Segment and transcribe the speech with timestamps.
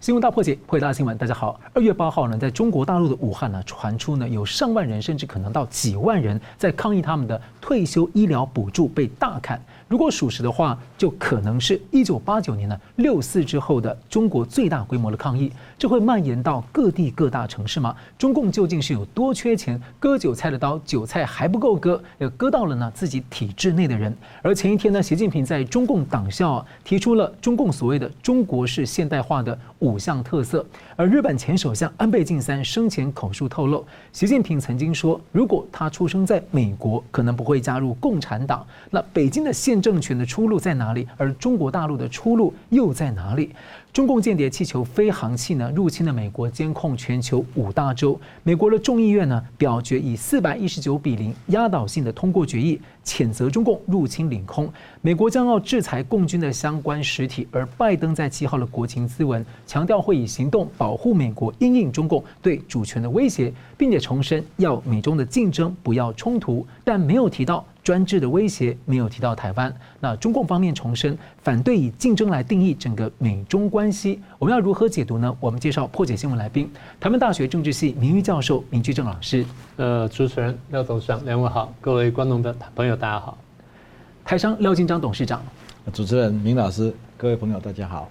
[0.00, 1.18] 新闻大破解，破解大新闻。
[1.18, 9.60] 大家好，二月八号呢，在中国大陆的武汉呢，传出呢有上万人，甚至可能到几万人，在抗议他们的退休医疗补助被大砍。
[9.88, 17.96] 如果属实的话，就可能是一九八九年的六四之后的中国最大规模的抗议，这会蔓延到各地各大城市吗？
[18.18, 19.80] 中共究竟是有多缺钱？
[19.98, 24.14] 割韭菜的刀，韭菜还不够割，要割到了呢自己体制内的人。
[24.42, 30.64] 而前一天呢，习近平在中共党校啊提出了中共所谓的中国式现代化的五项特色。
[30.96, 38.66] 而日本前首相安倍晋三生前口述透露，习近平曾经说，如果他出生在美国，可能不会加入共产党。
[38.90, 41.06] 那北京的现政权的出路在哪里？
[41.16, 43.50] 而中国大陆的出路又在哪里？
[43.92, 48.20] 中共间谍气球飞行器呢入侵了美国，监控全球五大洲。
[48.42, 54.70] 美国的众议院呢表决以四百一十九比零压倒性的通过决议，谴责中共入侵领空。
[55.00, 67.64] 美国将要制裁共军的相关实体，而拜登在七号的国情咨文强调会以行动保护美国，因应中共对主权的威胁，并且重申要美中的竞争不要冲突，但没有提到。
[67.80, 75.36] 专制的威胁没有提到台湾，那中共方面重申反对以竞争来定义整个美中关系，我们要如何解读呢？
[75.40, 79.44] 我们介绍破解新闻来宾，台湾大学政治系名誉教授明居正老师。
[79.76, 83.36] 呃，主持人廖董事长，两位好，各位观众的朋友大家好。
[84.24, 85.42] 台商廖金章董事长，
[85.92, 88.08] 主持人明老师，各位朋友大家好。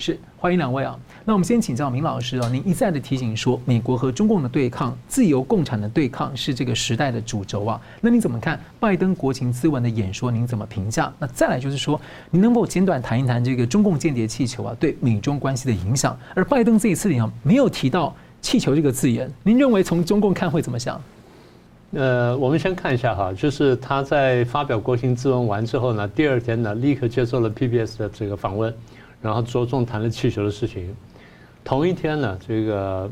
[0.00, 0.96] 是，欢迎两位啊。
[1.24, 7.80] 那我们先请教明老师啊，您一再的提醒说，美国和中共的对抗，自由共产的对抗是这个时代的主轴啊。
[8.00, 10.30] 那您怎么看拜登国情咨文的演说？
[10.30, 11.12] 您怎么评价？
[11.18, 16.16] 那再来就是说，您能否简短谈一谈这个中共间谍气球啊对美中关系的影响？
[16.32, 21.00] 而拜登这一次呢，没有提到气球这个字眼，您认为从中共看会怎么想？
[21.90, 28.72] 呃，我们先看一下哈，就是他在发表国情咨文完之后呢，第二天呢，立刻接受了 PBS 的这个访问。
[29.20, 30.94] 然后着重谈了气球的事情。
[31.64, 33.10] 同一天呢，这个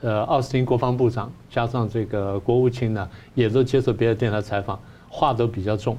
[0.00, 5.96] 呃，奥斯汀国防部长加上这个国务卿呢，也都接受别的电台采访，话都比较重。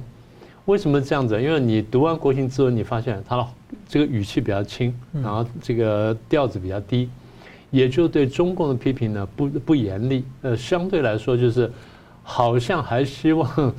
[0.66, 1.40] 为什么这样子？
[1.42, 3.46] 因为你读完国情咨文，你发现他的
[3.88, 7.10] 这个语气比较轻，然后这个调子比较低，
[7.70, 10.24] 也就对中共的批评呢不不严厉。
[10.42, 11.70] 呃，相对来说就是
[12.22, 13.74] 好像还希望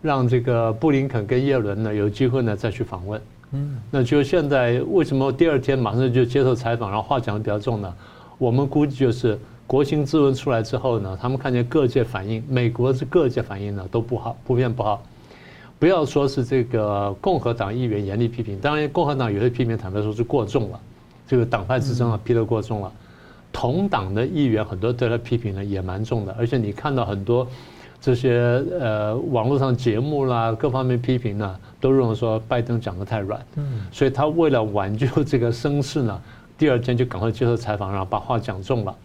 [0.00, 3.20] 让这个布林肯跟耶伦呢有机会呢再去访问。
[3.54, 7.94] 嗯，那就现在为什么第二天马上就接受采访，然后话讲得比较重呢？
[8.38, 15.02] 我们估计就是国情咨文出来之后呢，他们看见各界反应，美国是各界反应呢都不好，普遍不好。
[15.78, 20.80] 不要说是这个共和党议员严厉批评，当然共和党有些批评坦白说是过重了，
[21.26, 22.90] 这个党派之争啊批得过重了。
[23.52, 27.46] 同党的议员很多对他批评呢也蛮重的，而且你看到很多。
[28.04, 36.22] 这些呃网络上节目啦，各方面批评呢，都认为说拜登讲得太软，嗯，所以他为了挽救这个声势呢，
[36.56, 38.96] 第二天就赶快接受采访，然后把话讲重了。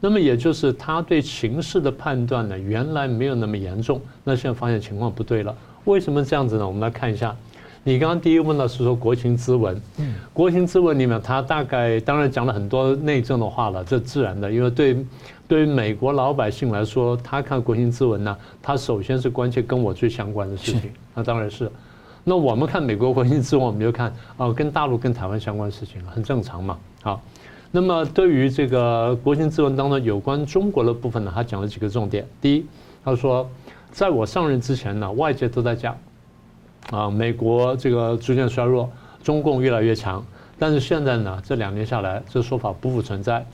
[0.00, 5.54] 那么也就是他对情势的判断呢，原来没有那么严重，那现在发现情况不对了。
[5.84, 6.66] 为什么这样子呢？
[6.66, 7.36] 我们来看一下，
[7.82, 15.04] 你刚刚第一问到是说国情咨文，嗯，国情咨文里面他大概当然讲了很多内政的话了，这自然的，因为对。
[15.46, 21.70] 对于美国老百姓来说，他看国情咨文呢，他首先是关切跟我最相关的事情，那当然是。
[22.24, 26.78] 那我们看美国国情咨文，我们就看啊，跟大陆、跟台湾相关的事情，很正常嘛。
[27.02, 27.20] 好，
[27.70, 32.26] 那么对于这个国情咨文当中有关中国的部分呢，他讲了几个重点。
[32.40, 32.66] 第一，
[33.04, 33.48] 他说，
[33.92, 35.96] 在我上任之前呢，外界都在讲
[36.90, 38.90] 啊，美国这个逐渐衰弱，
[39.22, 40.24] 中共越来越强。
[40.58, 43.44] 但是现在呢，这两年下来，这说法不复存在。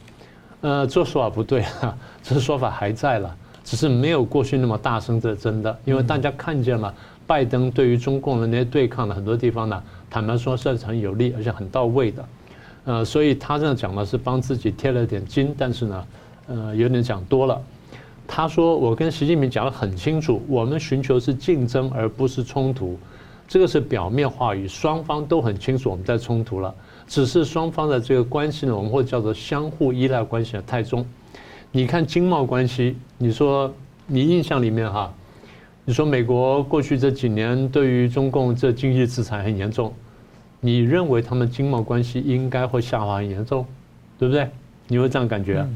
[0.61, 5.77] 呃，这说法不对啊， 这说法还在了，只是没有过去那么大声，这是真的。
[5.87, 6.95] 因为大家看见了
[7.31, 9.81] 拜登对于中共的那些对抗的很多地方呢，
[10.11, 12.25] 坦白说是很有力，而且很到位的。
[12.87, 16.07] 呃，所以他这样讲呢，是帮自己贴了点金，但是呢，
[16.49, 17.63] 呃，有点讲多了。
[18.27, 22.99] 他说：“我跟习近平讲得很清楚，我们寻求是竞争而不是冲突，
[23.47, 26.75] 这个是表面话语，双方都很清楚我们在冲突了。”
[27.07, 31.07] 只是双方的这个关系呢，我们会叫做相互依赖关系的太重。
[31.71, 33.73] 你看经贸关系，你说
[34.09, 35.13] 你印象里面哈，
[35.91, 39.93] 你说美国过去这几年对于中共这经济制裁很严重，
[40.61, 43.67] 你认为他们经贸关系应该会下滑很严重，
[44.17, 44.49] 对不对？
[44.87, 45.67] 你会这样感觉？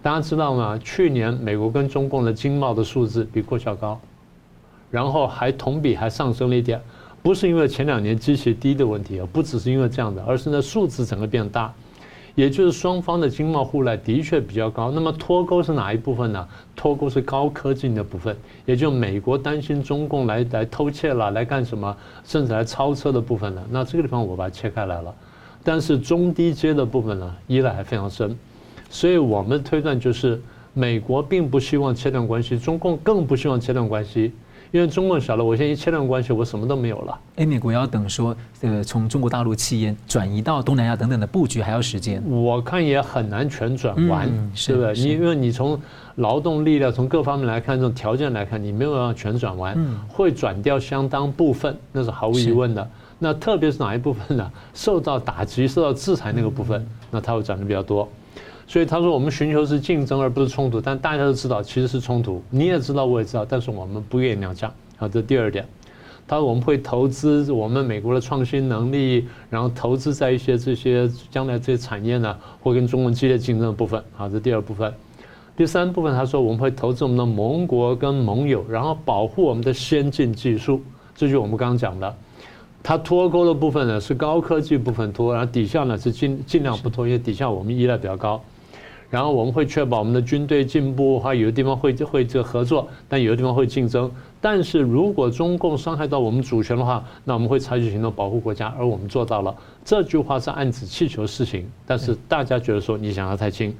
[0.00, 0.80] 大家知道吗？
[0.82, 4.00] 去年美国跟中共的经贸的数字比过去要高，
[4.90, 6.80] 然后还同比还上升了一点。
[7.22, 11.70] 不是因为前两年基期低的问题啊，不只是因为这样的，而是呢数字整个变大，
[12.36, 14.92] 也就是双方的经贸互赖的确比较高。
[14.92, 16.48] 那么脱钩是哪一部分呢？
[16.76, 23.62] 脱钩是高科技的部分，也就美国担心中共来来偷窃了，来干什么，甚至来超车的部分呢？
[23.70, 25.12] 那这个地方我把它切开来了。
[25.64, 28.38] 但是中低阶的部分呢，依赖还非常深。
[28.88, 30.40] 所以我们推断就是，
[30.74, 34.32] 美国并不希望切断关系，中共更不希望切断关系。
[34.76, 37.18] 因为中共晓得，我现在一切断关系，我什么都没有了。
[37.36, 42.22] 哎，美国要等说，这个从中国大陆企业转移到东南亚等等的布局还要时间。
[42.28, 44.92] 我看也很难全转完，嗯、对不对？
[44.92, 45.80] 你因为你从
[46.16, 52.86] 劳动力量从各方面来看，这种条件来看，你没有让全转完，嗯、会转掉相当部分，那是毫无疑问的。
[53.18, 54.52] 那特别是哪一部分呢？
[54.74, 58.06] 受到打击、受到制裁那个部分，嗯、那它会转得比较多。
[58.68, 62.42] 所以他说，我们寻求是竞争而不是冲突，但大家都知道其实是冲突。
[62.50, 64.72] 你也知道，我也知道，但是我们不愿意那样讲。
[64.96, 65.64] 好，这第二点。
[66.28, 74.02] 他说我们会投资我们美国的创新能力，然后投资在一些这些将来这些产业呢，会跟中国激烈竞争的部分。
[74.16, 74.92] 好，这第二部分。
[75.56, 80.82] 第三部分，他说我们会投资我们的盟国跟盟友，然后保护我们的先进技术。
[81.14, 82.12] 这就是我们刚刚讲的。
[82.82, 88.42] 他脱钩的部分呢是高科技部分脱，然后底下呢是尽尽量不脱，因为底下我们依赖比较高。
[89.08, 94.10] 然后我们会确保我们的军队进步，还有的地方会会这个合作，但有的地方会竞争。
[94.40, 99.54] 但是如果中共伤害到我们主权的话，那我们会采取行动保护国家，而我们做到了。
[99.84, 103.74] 这句话是暗指气球事情，但是大家觉得说你想得太轻。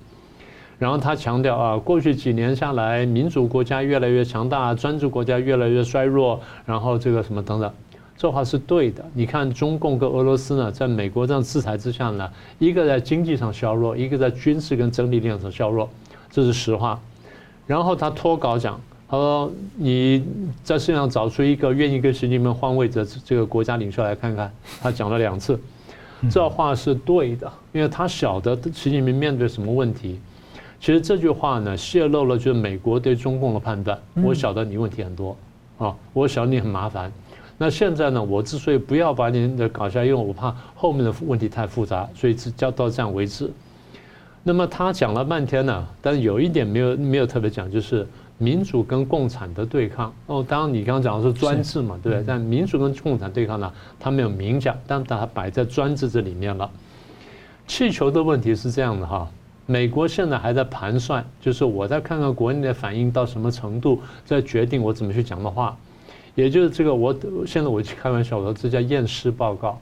[0.79, 7.73] 然后他强调啊，过去几年下来，民主国家越来越强大，专制国家越来越衰弱，然后这个什么等等。
[8.17, 9.05] 这话是对的。
[9.13, 15.89] 你看，中共跟俄罗斯呢，在美国这样制裁之下呢，一个在经济上削弱，一个在军事跟整体力量上削弱，
[16.31, 16.99] 这是实话。
[17.67, 20.25] 然后他脱稿讲，他说：“你
[20.63, 25.59] 在世界上找出一个愿意跟习近平换位的这个国家领袖来看看。”他讲了两次，
[26.31, 30.19] 这话是对的，因为他晓得习近平面对什么问题。
[30.81, 33.99] 其实这句话呢，泄露了就是美国对中共的判断。
[34.23, 35.37] 我晓得你问题很多
[35.79, 37.13] 啊，我晓得你很麻烦。
[37.59, 38.23] 那现在呢？
[38.23, 43.51] 我之所以不要把您的搞下，因为我怕后面的问题太复杂，所以只教到这样为止。
[44.43, 48.07] 那么他讲了半天呢，但是有一点没有没有特别讲，就是
[48.37, 50.13] 民主跟共产的对抗。
[50.27, 52.25] 哦，当然你刚刚讲的是专制嘛，对不对？
[52.27, 56.71] 但民主跟共产对抗呢，他没有明讲，但他摆在专制这里面了。
[57.67, 59.27] 气球的问题是这样的哈，
[59.65, 65.75] 美国现在还在盘算，就是我再看看国内的反应到什么程度，再决定我怎么去讲的话。
[66.37, 67.13] 也就是这个，我
[67.45, 69.77] 现在我去开玩笑，我说这叫验尸报告。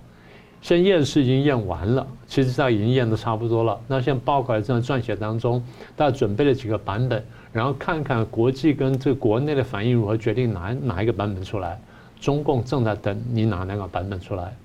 [0.62, 3.78] 现验尸已经验完了，其实它已经验的差不多了。
[3.86, 5.62] 那现在报告正在撰写当中，
[5.94, 7.22] 大家准备了几个版本，
[7.52, 11.78] 然后看看国际跟这国内的反应如何，决定哪哪一个版本出来。
[12.18, 14.56] 中共正在等你哪两个版本出来，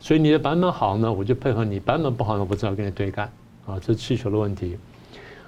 [0.00, 3.30] 所以你的版本好呢，我就配合你；版本不好呢，我只好跟你对干。
[3.64, 4.76] 啊，这是气球的问题。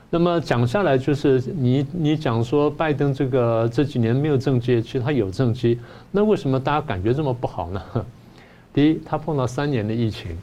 [0.08, 5.78] 那么讲下来就是你你讲说拜登这个这几年没有政绩，其实他有政绩，
[6.12, 7.82] 那为什么大家感觉这么不好呢？
[8.72, 10.36] 第一，他碰到三年的疫情；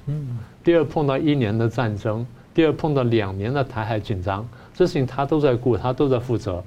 [0.64, 6.64] 第二，碰到一年的战争；第二，碰到两年的台海紧张，这事情他都在顾，他都在负责。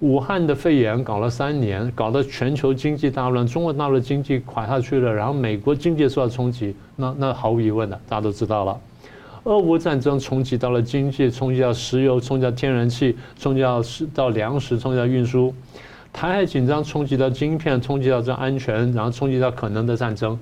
[0.00, 8.80] 武汉的肺炎搞了三年，搞得全球经济大乱，中国大陆经济垮下去了，然后美国经济受到冲击，那那毫无疑问的，大家都知道了。
[9.44, 13.82] 俄乌战争冲击到了经济，冲击到石油，冲击到天然气，冲击到
[14.14, 15.54] 到粮食，冲击到运输。
[16.12, 20.38] 台海紧张冲击到晶片，冲击到这安全，然后冲击到可能的战争。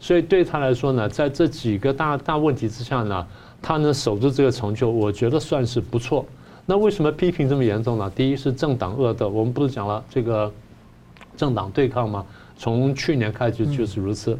[0.00, 3.26] 所以对他来说呢，在这几个大大问题之下呢，
[3.62, 6.26] 他能守住这个成就，我觉得算是不错。
[6.66, 8.10] 那为什么批评这么严重呢？
[8.14, 10.52] 第一是政党恶斗，我们不是讲了这个
[11.36, 12.24] 政党对抗吗？
[12.56, 14.38] 从去年开始就是如此。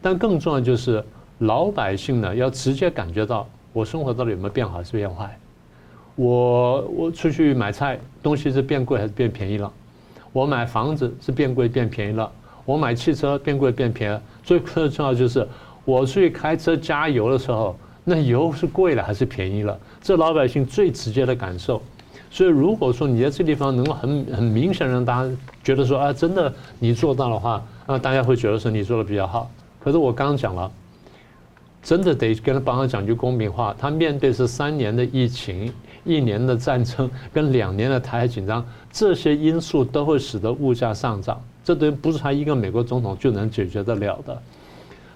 [0.00, 1.04] 但更重要就是。
[1.38, 5.36] 老百姓呢，要直接感觉到我生活到底有没有变好还是变坏？
[6.14, 9.70] 我我出去买菜，东西是变贵还是变便宜了？
[10.32, 12.30] 我买房子是变贵变便宜了？
[12.64, 14.22] 我买汽车变贵变便宜了？
[14.44, 15.46] 最重要就是
[15.84, 19.76] 我出去开车加油的时候，那油是贵了还是便宜了？
[20.00, 21.82] 这老百姓最直接的感受。
[22.30, 25.30] 所以如果说你在这地方能够很很明显让大家
[25.64, 29.50] 觉得说啊，真的你做到的话，那大家会觉得说你做的比较好。
[29.80, 30.70] 可是我刚刚讲了。
[31.84, 35.70] 真的得跟他帮他讲句公平话，他面对是三年的疫情、
[36.02, 44.42] 一年的战争跟两年的台海紧张，这些因素都会使得物价上涨，这都不是他一个美国总统就能解决得了的。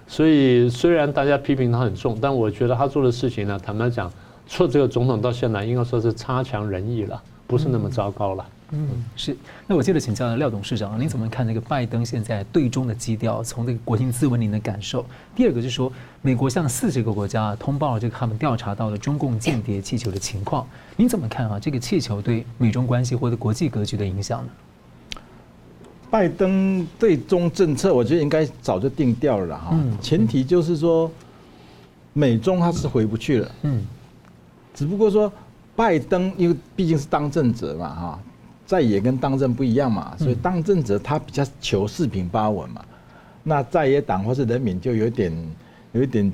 [0.07, 4.11] 所以虽然大家批评他很重，但我觉得他做的事情呢，坦白讲，
[4.45, 8.45] 做这个总统到现在应该说是差强人意了，不是那么糟糕了。
[9.15, 9.35] 是。
[9.67, 13.43] 那我接着请教廖董事长，您怎么看那个拜登现在对中的基调？
[13.43, 15.05] 从这个国情咨文您的感受。
[15.35, 21.59] 第二个就是说，美国向四十个国家通报了这个他们调查到的中共间谍气球的情况，您怎么看啊？
[21.59, 24.51] 这个气球对美中关系或者国际格局的影响呢？
[26.11, 29.77] 拜登对中政策，我觉得应该早就定调了哈。
[30.01, 31.11] 前提就是说，
[32.13, 33.51] 美中他是回不去了。
[33.61, 33.85] 嗯，
[34.73, 35.31] 只不过说
[35.75, 38.19] 拜登因为毕竟是当政者嘛，哈，
[38.69, 42.85] 在野跟当政不一样嘛，所以当政者他比较求四平八稳嘛。
[43.41, 45.33] 那在野党或是人民就有点
[45.91, 46.31] 有一点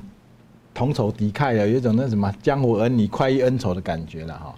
[0.74, 4.54] 同仇敌忾了，有一种那什么江湖儿女快意恩仇的感觉了哈。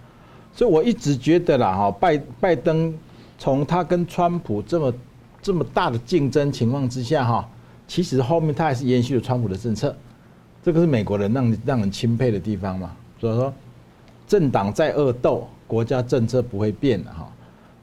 [0.53, 2.93] 所以我一直觉得啦哈，拜拜登
[3.37, 4.93] 从他跟川普这么
[5.41, 7.49] 这么大的竞争情况之下哈，
[7.87, 9.95] 其实后面他还是延续了川普的政策，
[10.61, 12.91] 这个是美国人让让人钦佩的地方嘛。
[13.21, 13.53] 所以说
[14.27, 17.28] 政党在恶斗，国家政策不会变的哈。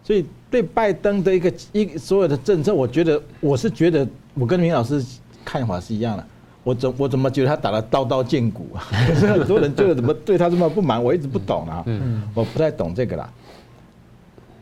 [0.07, 5.05] 所以对拜登的一个一所有的政策，我觉得我是觉得我跟明老师
[5.45, 6.25] 看法是一样的。
[6.63, 8.87] 我怎我怎么觉得他打得刀刀见骨啊？
[8.89, 11.83] 可 是很多人就是怎么对他这么不满，我一直不懂啊。
[11.87, 13.29] 嗯，我不太懂这个啦。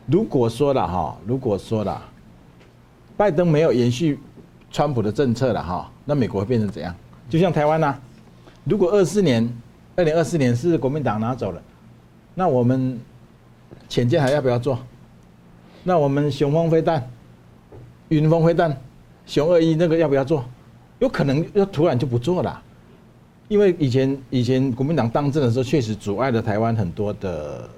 [0.07, 2.01] 如果说了哈，如果说了，
[3.15, 4.19] 拜登没有延续
[4.71, 6.91] 川普的政策了哈，那美国会变成怎样？
[7.29, 7.95] 就像台湾呐，
[8.63, 9.47] 如果二四年，
[9.95, 11.61] 二零二四年是国民党拿走了，
[12.33, 12.99] 那我们
[13.87, 14.79] 潜舰还要不要做？
[15.87, 17.07] 那我们雄风飞弹、
[18.09, 18.75] 云峰飞弹、
[19.27, 20.43] 雄二一那个要不要做？
[20.97, 22.59] 有可能要突然就不做了，
[23.47, 27.69] 因为以前以前国民党当政的时候，确实阻碍了台湾很多的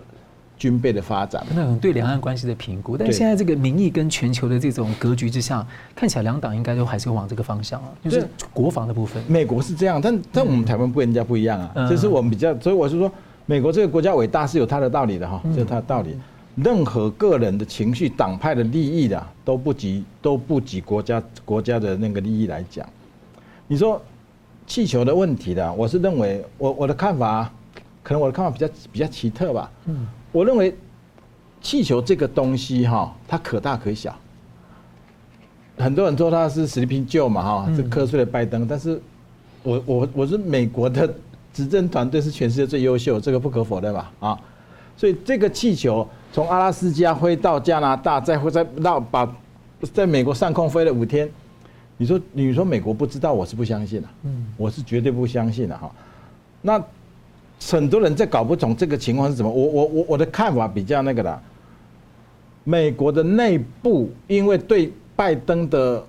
[0.58, 2.96] 军备的发展，那种对两岸关系的评估。
[2.96, 9.22] 但是现在这个民意跟全球的这种格局之下，看起来两党应该都还是会往这个方向啊，就是国防的部分。
[9.28, 13.12] 美国是这样，但但我们台湾不跟人家不一样啊，这是我们比较，所以我是说，
[13.48, 16.16] 美国这个国家伟大是有它的道理的哈，这是它的道理。
[16.58, 22.88] 任何个人的情绪、党派的利益的都不及都不及国家国家的那个利益来讲。
[23.68, 24.02] 你说
[24.66, 27.52] 气球的问题的，我是认为我我的看法，
[28.02, 29.72] 可能我的看法比较比较奇特吧。
[29.86, 30.76] 嗯，我认为
[31.62, 34.16] 气球这个东西哈，它可大可小。
[35.78, 39.00] 很多人说它是 Sleeping Joe 嘛哈，是瞌睡的拜登，但是
[39.62, 41.14] 我我我是美国的
[41.54, 44.40] 执政团队是全世界最优秀，这个不可否认吧啊。
[44.98, 49.32] 所以这个气球从阿拉斯加飞到加拿大，再飞再到把
[49.94, 51.30] 在美国上空飞了五天。
[52.00, 54.08] 你说，你说美国不知道，我是不相信的。
[54.24, 55.92] 嗯，我是绝对不相信的哈。
[56.62, 56.84] 那
[57.72, 59.52] 很多人在搞不懂这个情况是怎么。
[59.52, 61.40] 我我我我的看法比较那个的。
[62.64, 66.04] 美国的内部因为对拜登的，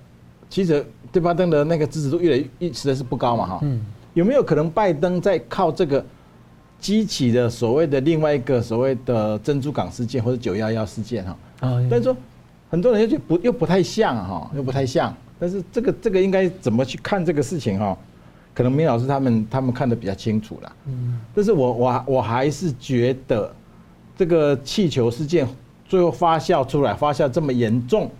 [0.49, 3.59] 其实对拜登的那个支持度越来越实在是不高嘛哈。
[3.63, 3.81] 嗯。
[4.13, 6.05] 有没有可能拜登在靠这个
[6.79, 11.37] 激起的所谓的另外一个所谓的珍珠港事件或者九幺幺事件哈？
[11.59, 11.87] 啊。
[11.89, 12.15] 但是说
[12.69, 15.15] 很多人又觉得不又不太像哈，又不太像。
[15.39, 17.97] 但是这个这个应该怎么去看这个事情哈？
[18.53, 20.75] 可能明老师他们他们看得比较清楚了。
[20.85, 21.19] 嗯。
[21.33, 23.53] 但是我我我还是觉得，
[24.17, 25.47] 这个气球事件
[25.85, 28.11] 最后发酵出来，发酵这么严重，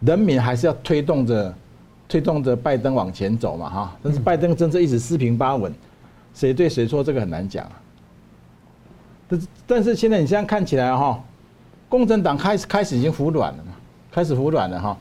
[0.00, 1.54] 人民还是要推动着
[2.08, 3.96] 推动着拜登往前走嘛哈。
[4.02, 5.72] 但是拜登政策一直四平八稳，
[6.34, 7.80] 谁对谁错这个很难讲啊。
[9.28, 11.22] 但是但是现在你现在看起来哈，
[11.88, 13.72] 共产党开始开始已经服软了嘛，
[14.10, 14.96] 开始服软了哈。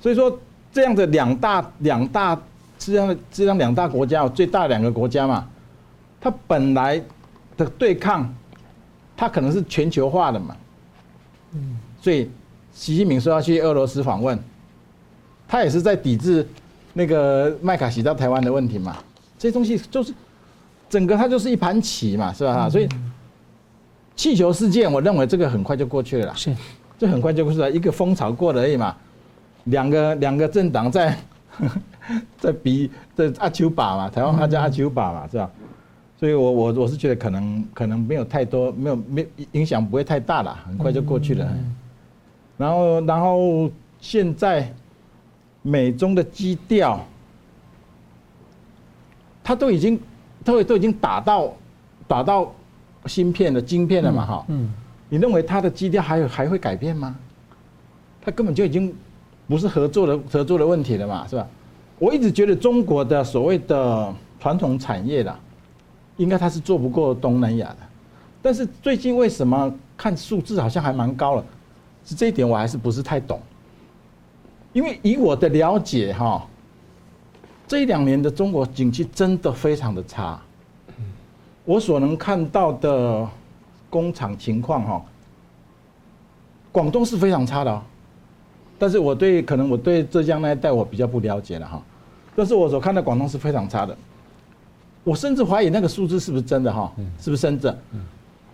[0.00, 0.38] 所以说，
[0.72, 2.40] 这样的两大两大
[2.78, 5.48] 这样的这样两大国家，最大两个国家嘛，
[6.20, 7.02] 它本来
[7.56, 8.32] 的对抗，
[9.16, 10.56] 它可能是全球化的嘛。
[11.52, 11.76] 嗯。
[12.00, 12.30] 所以，
[12.72, 14.38] 习近平说要去俄罗斯访问，
[15.48, 16.46] 他也是在抵制
[16.92, 18.96] 那个麦卡锡到台湾的问题嘛。
[19.38, 20.12] 这些东西就是
[20.90, 22.68] 整个它就是一盘棋嘛，是吧？
[22.68, 22.88] 所以，
[24.16, 26.34] 气球事件，我认为这个很快就过去了。
[26.34, 26.54] 是。
[26.98, 28.96] 这很快就过去了，一个风潮过了而已嘛。
[29.64, 31.16] 两个两个政党在
[32.36, 35.48] 在比在阿丘巴嘛，台湾话叫阿丘巴嘛，是吧？
[36.18, 41.48] 所以我我我是觉得可能可能没有太多，没有没影响不会太大了，很快就过去了。
[42.56, 44.68] 然后然后现在
[45.62, 47.06] 美中的基调，
[49.48, 49.98] 它都已经
[50.44, 51.50] 都都已经打到
[52.06, 52.52] 打到
[53.06, 54.44] 芯片的晶片了嘛，哈。
[54.48, 54.70] 嗯。
[55.08, 57.16] 你认为它的基调还有还会改变吗？
[58.20, 58.94] 它根本就已经。
[59.46, 61.46] 不是合作的合作的问题了嘛，是吧？
[61.98, 65.40] 我一直觉得中国的所谓的传统产业啦，
[66.18, 67.76] 应该它是做不过东南亚的。
[68.42, 71.44] 但是最近为什么看数字好像还蛮高了？
[72.04, 73.40] 是这一点我还是不是太懂。
[74.74, 76.46] 因为以我的了解哈，
[77.68, 80.40] 这两年的中国景气真的非常的差。
[81.64, 83.28] 我所能看到的
[83.90, 85.04] 工厂情况哈，
[86.72, 87.82] 广东是非常差的哦。
[88.78, 91.82] 但是我对可能我对浙江那一带我比较不了解了哈，
[92.34, 93.94] 但是我所看到广东是非常差的，
[95.04, 97.78] 我甚至怀疑那个数字是不是真的哈，是不是真的？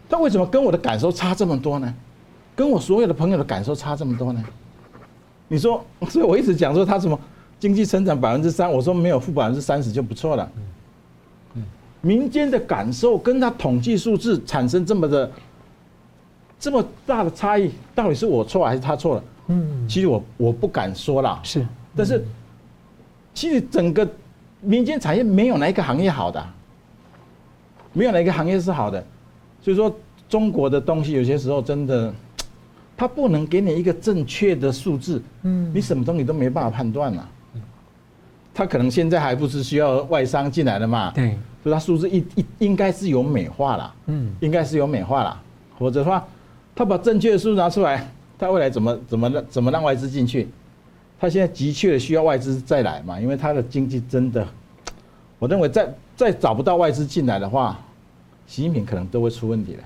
[0.08, 1.94] 他为什么跟我的感受差这么多呢？
[2.56, 4.42] 跟我所有的朋友的感受差这么多呢？
[5.46, 7.18] 你说，所以我一直讲说他什么
[7.64, 10.46] 经济成长百分之三，我说没有负百分之三十就不错了。
[12.02, 15.30] 民间的感受跟他统计数字产生这么的
[16.60, 19.24] 这么大的差异，到底是我错还是他错了？
[19.46, 21.40] 嗯，其实我我不敢说啦。
[21.42, 21.66] 是，
[21.96, 22.22] 但是
[23.32, 24.06] 其实整个
[24.60, 26.46] 民间产业没有哪一个行业好的，
[27.94, 29.02] 没有哪一个行业是好的，
[29.62, 29.90] 所以说
[30.28, 32.12] 中国的东西有些时候真的，
[32.94, 37.30] 他不能给你一个正确的数字，嗯，你什么东西都没办法判断了。
[38.54, 41.10] 他可能现在还不是需要外商进来的嘛？
[41.10, 41.36] 对。
[41.62, 45.42] 所以他数字一一应该是有美化了，嗯，应该是有美化了，
[45.78, 46.22] 否则的话，
[46.76, 48.06] 他把正确的数字拿出来，
[48.38, 50.46] 他未来怎么怎么让怎么让外资进去？
[51.18, 54.46] 他现在急切的需要外资再来嘛，因为他的经济真的，
[55.38, 57.80] 我认为再再找不到外资进来的话，
[58.46, 59.82] 习近平可能都会出问题了，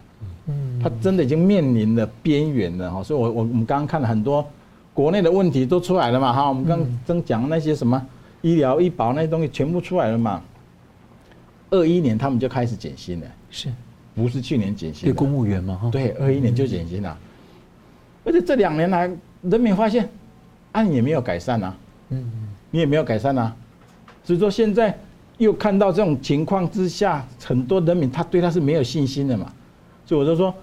[0.46, 4.44] 嗯，他真的已经面临了边缘了哈，所以我我我们刚刚看了很多
[4.92, 8.04] 国内的问题都出来了嘛哈，我们刚刚讲那些什么
[8.42, 10.42] 医疗医保那些东西全部出来了嘛。
[11.70, 13.68] 二一年他们就开始减薪了，是，
[14.14, 15.04] 不是去年减薪？
[15.04, 17.18] 对公务员嘛，对，二一年就减薪了，
[18.24, 19.10] 而且这两年来，
[19.42, 20.08] 人民发现，
[20.72, 21.76] 案也没有改善啊，
[22.08, 22.24] 嗯，
[22.70, 23.54] 你也没有改善啊，
[24.24, 24.98] 所以说现在
[25.36, 29.52] 又看到这种情况之下，很多人民他对他是没有信心的嘛，
[30.06, 30.54] 所以我就说，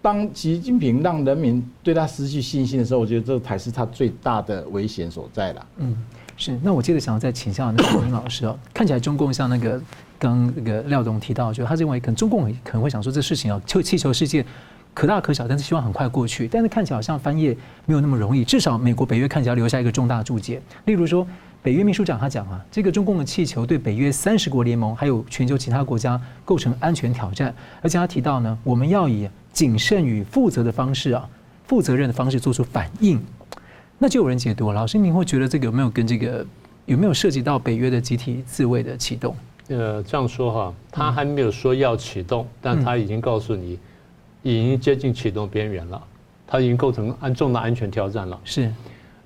[0.00, 5.66] 当习近平让人民对他失去信心的时候，我觉得这才是他最大的危险所在了。
[5.76, 5.96] 嗯，
[6.42, 6.58] 是。
[6.62, 9.80] 那我接着想要再请教那个林老师哦，看起来中共像那个。
[10.22, 14.46] 刚那个廖总提到，就他认为可能中共可能会想说，这事情啊，就气球事件
[14.94, 16.46] 可大可小，但是希望很快过去。
[16.46, 17.56] 但是看起来好像翻页
[17.86, 20.62] 没有那么容易，至少美国北约看起来留下一个重大注解。
[20.84, 21.26] 例如说，
[21.60, 31.28] 北约秘书长他讲啊，这个中共的气球对北约三十国联盟还有全球其他国家构成安全挑战，而且他提到呢，我们要以谨慎与负责的方式啊，
[31.66, 33.20] 负责任的方式做出反应。
[34.02, 36.44] 那就有人解读，老师您会觉得这个有没有跟这个
[36.86, 39.32] 有没有涉及到北约的集体自卫的启动？
[39.68, 43.78] 呃，这样说哈，他还没有说要启动，但他已经告诉你，
[44.42, 46.02] 已经接近启动边缘了，
[46.48, 48.36] 他已经构成安重大安全挑战了。
[48.42, 48.74] 是，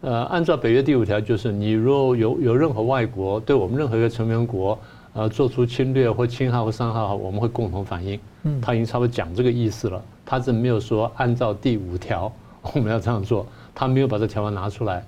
[0.03, 4.79] 呃，按照北约第五条，就是你若有有任何外国对我们任何一个成员国，
[5.15, 8.21] 呃，做出侵略或侵害或伤害，我们会共同反应。
[8.43, 12.31] 嗯，他已经差不多讲这个意思了，他是没有说按照第五条
[12.75, 15.05] 我们要这样做，他没有把这条文拿出来。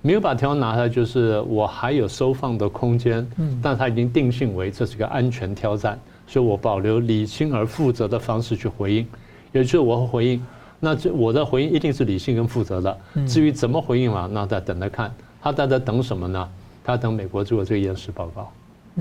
[0.00, 9.06] 没有把条文拿出来，就是我还有收放的空间，嗯，但他已经定性为这是个安全挑战，所以我保留理性而负责的方式去回应，
[9.52, 10.46] 也就是我会回应，
[10.78, 16.46] 那这我的回应一定是理性跟负责的，至于怎么回应嘛，那再等着看，他在在等什么呢？
[16.84, 18.52] 他等美国做这个验尸报告，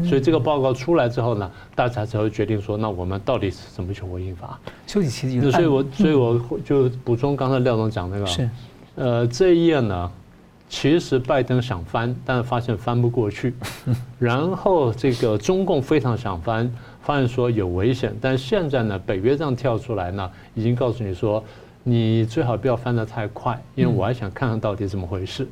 [0.06, 4.58] 所以这个报告出来之后呢，大家才会决定说，那我们到底是怎么去回应法？
[4.88, 8.50] 休息期间，所以我所以我就补充刚才廖总讲那个，是，
[8.96, 10.12] 呃，这一页呢。
[10.70, 13.54] 其实拜登想翻，但是发现翻不过去。
[14.18, 18.12] 然后这个中共非常想翻，发现说有危险。
[18.20, 21.44] 但现在呢，北约这样跳出来呢，已经告诉你说，
[21.84, 25.48] 你最好不要翻得太快，因为我还想看看到底怎么回事。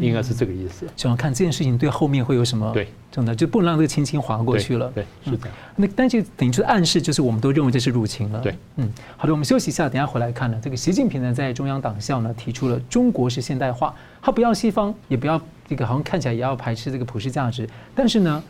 [0.00, 4.90] 应该是这个意思，想要看这件事情对后面会有什么对，真的就不能让这个轻轻划过去了。
[4.94, 5.56] 对，是这样。
[5.76, 8.38] 那但是等于就是暗示，就是我们都认为这是入侵了。
[8.40, 10.60] 对，嗯，好的，我们休息一下，等下回来看呢。
[10.62, 18.44] 这个习近平呢，在中央党校呢提出了中国式现代化，他不要西方，也不要这个好像看起来也要排斥这个普世价值，但是呢，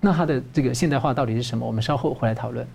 [0.00, 1.66] 那他的这个现代化到底是什么？
[1.66, 2.66] 我们稍后回来讨论。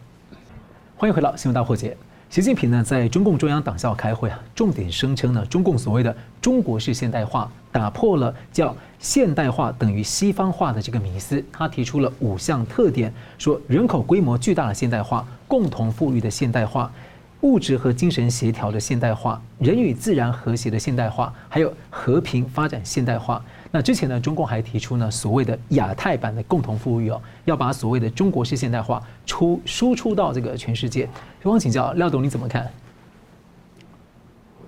[0.98, 1.96] 欢迎回到新闻大破解。
[2.30, 11.44] 习近平呢，在中共中央党校开会啊，重点声称呢，中共所谓的中国式现代化打破了叫现代化等于西方化的这个迷思。
[11.52, 16.92] 他提出了五项特点，说人口规模巨大的现代化、共同富裕的现代化、
[17.42, 23.44] 物质和精神协调的现代化、人与自然和谐的现代化，还有和平发展现代化。
[23.72, 31.08] 那之前呢，中共还提出呢，所谓的亚太版的共同富裕哦，要把所谓的中国式现代化出输出到这个全世界。
[31.42, 32.68] 希望请教廖董，你怎么看？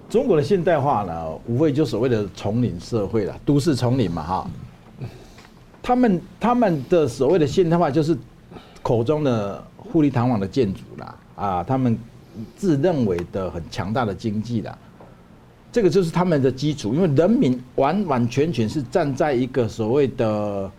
[0.07, 4.47] 中国的现代化呢，无非就所谓的丛林社会了，都市丛林嘛，哈。
[5.81, 8.15] 他们他们的所谓的现代化，就是
[8.83, 11.97] 口中的富丽堂皇的建筑啦，啊，他们
[12.55, 14.77] 自认为的很强大的经济啦。
[15.71, 20.69] 这个就是他们的基础，因为人民完完全全是站在一个所谓的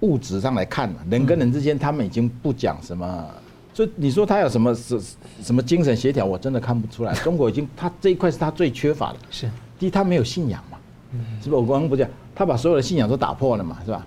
[0.00, 3.26] 物质上来看，人跟人之间他们已经不讲什么，
[3.72, 5.00] 所以你说他有什么什
[5.42, 7.14] 什么精神协调，我真的看不出来。
[7.22, 10.76] 中国已经他这一块是他最缺乏的，是第一他没有信仰嘛，
[11.40, 11.62] 是不是？
[11.62, 14.04] 我刚刚不讲，他把所有的信仰都打破了嘛，是吧？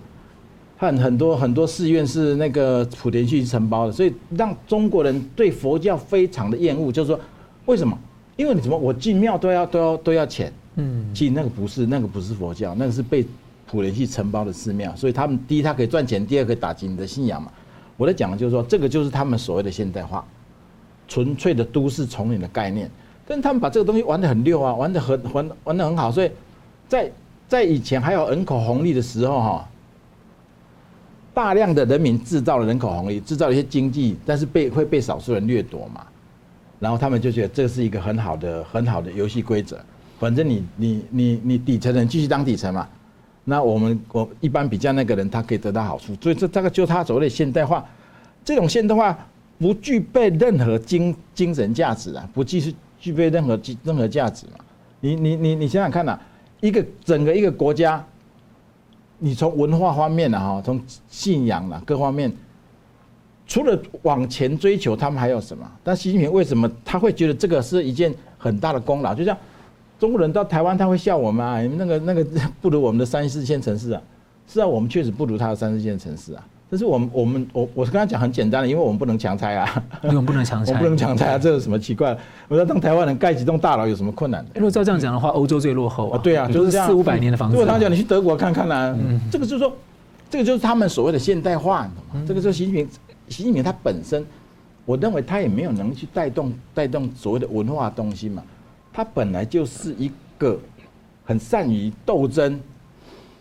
[0.78, 7.18] 他很很多很多寺院是那个莆田去承包的，所以让中国人对佛教非常的厌恶，就是说
[7.66, 7.98] 为什么？
[8.36, 13.26] 因为你怎么，我进庙都要都要都要钱，嗯，其实那个不是那个不是佛教，那个是被
[13.68, 17.52] 普人去承包的寺庙，所以他们第一他可以赚钱，第二可以打击你的信仰嘛。
[17.96, 20.26] 我在讲的就是说，这个就是他们所谓的现代化，
[21.08, 22.90] 纯粹的都市丛林的概念。
[23.26, 26.12] 但他们把这个东西玩得很溜啊，玩得很玩玩得很好。
[26.12, 26.32] 所以
[26.88, 27.12] 在
[27.48, 29.70] 在以前还有人口红利的时候哈，
[31.34, 36.04] 大量的人民制造了人口红利，制造了一些经济，但是被会被少数人掠夺嘛。
[36.80, 39.80] 然后他们就觉得这是一个很好的很好的游戏规则，
[40.20, 42.88] 反正你你你你底层人继续当底层嘛。
[43.46, 47.86] 那我们我一般比较那个人，他可以得到好处，所以这这个就他所谓的现代化，
[48.46, 49.18] 这种现代化
[49.60, 54.64] 不具备任何精精神价值啊，不具是具备任何任何价值嘛？
[55.02, 56.18] 你你你你想想看呐，
[56.62, 58.02] 一个整个一个国家，
[59.20, 62.32] 你从文化方面啊，哈，从信仰啊各方面，
[63.46, 65.70] 除了往前追求，他们还有什么？
[65.84, 69.14] 但习近平为什么他会觉得这个是一件很大的功劳？
[69.14, 69.38] 就像。
[70.00, 72.26] 中国人到台湾，他会笑我们啊，那个那个
[72.60, 74.02] 不如我们的三四线城市啊。
[74.46, 76.44] 是啊，我们确实不如他的三四线城市啊。
[76.70, 79.82] 但是我们我们我我是跟他讲很简单的，因为我们不能强拆啊。
[80.02, 82.18] 因为我们不能强拆，我不能强拆啊，这有什么奇怪？
[82.50, 84.52] 我要当台湾人盖几栋大楼有什么困难的？
[84.56, 86.20] 如果照这样讲的话，欧洲最落后啊。
[86.22, 87.56] 对啊，就是四五百年的房子。
[87.56, 88.94] 如果他讲你去德国看看啊，
[89.32, 89.72] 这个就是说，
[90.30, 92.26] 这个就是他们所谓的现代化，你懂吗？
[92.28, 92.90] 这个就是习近平，
[93.34, 94.26] 习近平他本身，
[94.86, 98.44] 我认为他也没有能力去带动带动所谓的文化东西嘛。
[98.94, 100.60] 他本来就是一个。
[101.26, 102.60] 很善于斗争，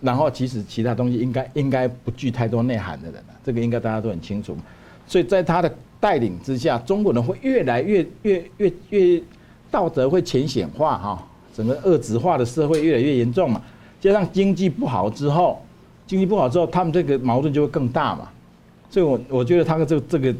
[0.01, 4.57] 然后其实其他东西应该应该不具太多内涵的人啊，这个应该大家都很清楚。
[5.05, 9.23] 所以在他的带领之下，中国人会越来越越越越
[9.69, 13.61] 道德会浅显化哈，整个恶质化的社会越来越严重嘛。
[14.01, 15.61] 加上经济不好之后，
[16.07, 18.31] 经济不好之后，他们这个矛盾就会更大嘛。
[18.93, 20.33] 所以我我觉得他的这这个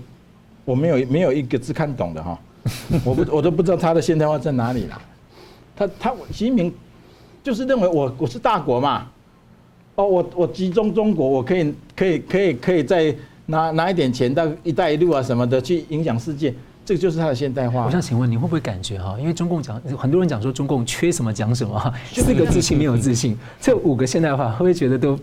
[0.65, 2.39] 我没有没有一个字看懂的哈，
[3.05, 5.03] 我不我都不知道他的现代化在哪里了。
[5.75, 6.73] 他他习近平。
[7.45, 9.11] 就是认为我我是大国嘛，
[9.97, 13.13] 哦，我我集中中国，我可以可以可以可以再
[13.47, 16.55] 拿拿一点钱到“一带一路”啊什么的去影响世界，
[16.93, 17.87] 这个就是他的现代化。
[17.87, 19.17] 我想请问你会不会感觉哈？
[19.19, 25.19] 因为中共讲很多人讲说中共缺什么讲什么， 四个自信没有自信，这五个现代化会不会觉得都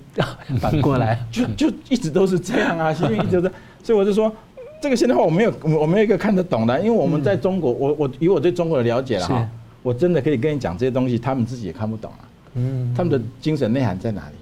[0.59, 1.23] 反过来？
[1.31, 3.51] 就就一直都是这样啊，习近平一直在，
[3.83, 4.33] 所以我就说
[4.81, 9.47] 这个现代化我没有我没有一个看得懂的，因为我们在中国，我我以我对中国的了解了哈。
[9.83, 12.25] 我真的可以跟你讲这些东西，他们自己也看不懂啊。
[12.55, 14.35] 嗯，他们的精神内涵在哪里？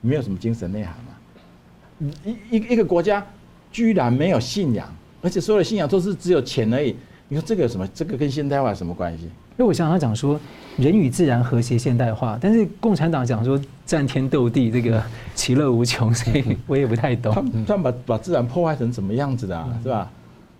[0.00, 2.10] 没有什么精神内涵嘛。
[2.24, 3.24] 一一一个国家
[3.70, 6.94] 居然没有信仰，而且所有的信仰都是只有钱而已。
[7.28, 7.86] 你说这个有什么？
[7.94, 9.24] 这个跟现代化有什么关系？
[9.24, 10.38] 因为我想他讲说
[10.76, 15.02] 人与自然和谐现代化，但是共产党讲说战天斗地，这个
[15.34, 17.34] 其乐无穷，所以我也不太懂。
[17.34, 19.78] 他们他们把把自然破坏成什么样子的啊？
[19.82, 20.10] 是吧？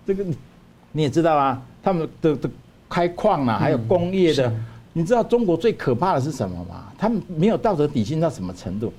[0.06, 0.24] 这个
[0.92, 2.50] 你也知道啊，他们的的。
[2.90, 4.50] 开矿啊，还有工业的，
[4.94, 6.90] 你知道中国最可怕的是什么吗？
[6.96, 8.90] 他们没有道德底线到什么程度？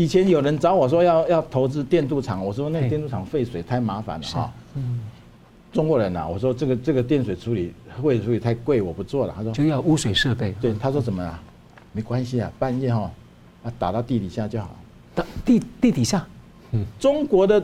[0.00, 4.50] 以前有人找我说要要投资电镀厂，我说那个电镀厂废水太麻烦了哈。
[4.74, 4.98] 嗯，
[5.74, 9.34] 中国人呐，我说这个这个电水处理废水处理太贵，我不做了。
[9.36, 10.54] 他说就要污水设备。
[10.58, 11.38] 对，他说怎么啊？
[11.92, 13.10] 没关系啊，半夜哈，
[13.62, 14.74] 啊打到地底下就好。
[15.14, 16.26] 打地地底下？
[16.72, 17.62] 嗯，中国的。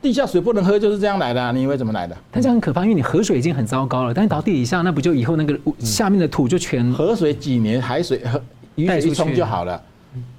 [0.00, 1.50] 地下水不能喝，就是这样来的，啊。
[1.52, 2.16] 你以为怎么来的？
[2.30, 8.40] 但这样很可怕，因为你河水已经很糟糕了，但是到地底下，那不就以后那个下面的土就全河水几年海水和
[8.76, 9.80] 雨水一冲就好了。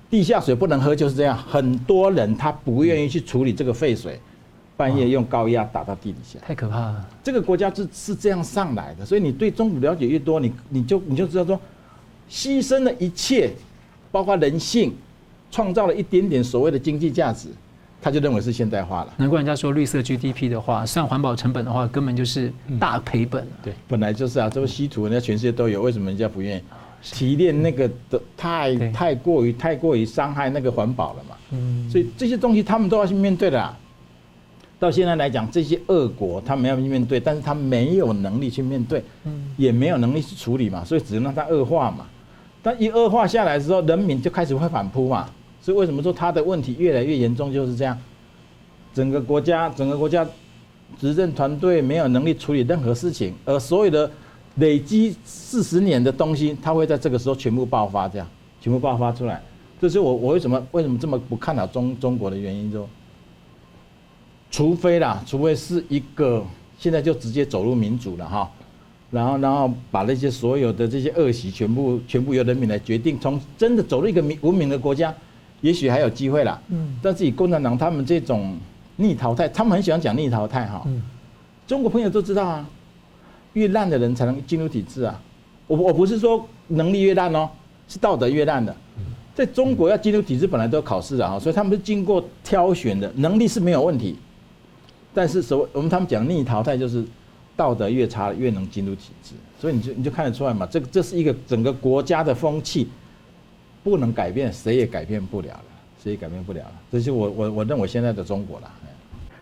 [0.10, 1.38] 地下水不能喝，就是这样。
[1.38, 4.20] 很多人他不愿意去处理这个废水，
[4.76, 7.08] 半夜用高压打到地底下，太可怕了。
[7.24, 11.60] 这个国家是是这样上来的，所以你对中国了解越多，你你就你就知道说，
[12.30, 13.52] 牺牲了一切，
[14.12, 14.96] 包括人性，
[15.52, 17.50] 创造了一点点所谓的经济价值。
[18.02, 23.46] 他就认为是现代化了，难怪人家说绿色 GDP 的话，算环保成本的话，根本就是大赔本。
[23.62, 26.62] 对，本来就是啊，这个稀土人家全世界都有，为什么人家不愿意
[27.02, 31.36] 提炼那个的太太过于太过于伤害那个环保了嘛？
[31.52, 33.76] 嗯，所以这些东西他们都要去面对的。
[34.80, 39.04] 到现在来讲，这些恶国他们要去面对，但是他没有能力去面对，
[39.58, 42.06] 也没有能力去处理嘛，所以只能让它恶化嘛。
[42.64, 45.30] 但一恶化下来之后，人民就开始会反扑嘛。
[45.62, 47.52] 所以为什么说他的问题越来越严重？
[47.52, 47.98] 就是这样，
[48.94, 50.26] 整个国家，整个国家
[50.98, 54.10] 执政团队没有能力处理任何事情，而所有的
[54.60, 58.28] 累积四十年的东西，他会在这个时候全部爆发，这样
[58.62, 59.42] 全部爆发出来。
[59.82, 62.88] 这是我我为什么为什么这么不看好中中国的原因，就
[64.52, 66.44] 除非啦，除非是一个
[66.78, 68.52] 现在就直接走入民主了哈，
[69.10, 75.14] 然后然后把那些所有的这些恶习全部全部由人民来决定，从真的走入一个民文明的国家。
[75.62, 78.58] 也许还有机会啦，嗯，但是以共产党他们这种
[78.96, 81.02] 逆淘汰，他们很喜欢讲逆淘汰哈，嗯，
[81.68, 82.66] 中国朋友都知道啊，
[83.54, 85.20] 越烂的人才能进入体制啊，
[85.68, 87.50] 我我不是说能力越烂哦，
[87.88, 88.76] 是道德越烂的，
[89.34, 94.16] 在中国要进入体制本来都要考试的啊，所以他们是经过挑选的，能力是没有问题。
[95.14, 97.04] 但是所谓我们他们讲逆淘汰，就是
[97.56, 102.88] 道德越差越能进入体制，所以你就你就看得出来嘛，这个这是一个整个国家的风气，
[103.84, 105.66] 不能改变，谁也改变不了了，
[106.04, 106.74] 谁也改变不了了。
[106.92, 108.72] 这是我我我认为现在的中国了。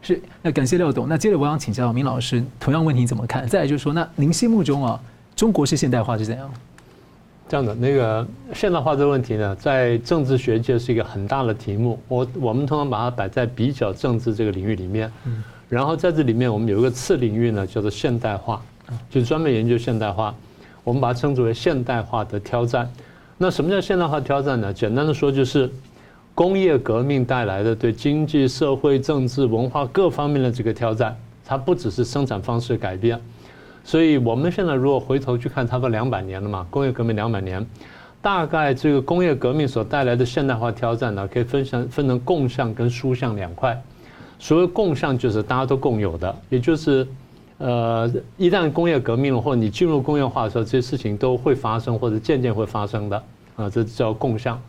[0.08, 1.06] 是，那感谢廖董。
[1.10, 3.46] 那接着我想请教明老师，同样问题怎么看？
[3.46, 4.98] 再来就是说，那您心目中啊，
[5.36, 6.50] 中国式现代化是怎样？
[7.50, 12.00] 这样的，那个现代化这个问题呢，在政治学界是一个很大的题目。
[12.08, 15.12] 我我们通常把它摆在比较政治这个领域里面。
[15.26, 15.44] 嗯。
[15.68, 18.62] 然后在这里面，我们有一个次领域呢，叫做现代化，
[19.10, 20.34] 就专门研究现代化。
[20.86, 22.90] 我们把它称之为现代化的挑战。
[23.38, 24.74] 那什么叫现代化挑战呢？
[24.74, 25.70] 简单的说，就是。
[26.38, 33.20] 工业革命带来的对经济、社会、政治、文化各方面的这个挑战，它不只是生产方式改变，
[33.84, 37.66] 所以我们现在如果回头去看，差不多两百年了嘛，工业革命两百年，
[38.22, 43.76] 大概这个工业革命所带来的现代化挑战呢，可以分成分成共项跟殊项两块。
[44.38, 47.08] 所谓共项就是大家都共有的，也就是，
[47.58, 53.24] 呃，一旦工业革命了，或者你进入工业化的时候，这些事情都会发生或者渐渐会发生的
[53.56, 54.62] 啊，这叫共项。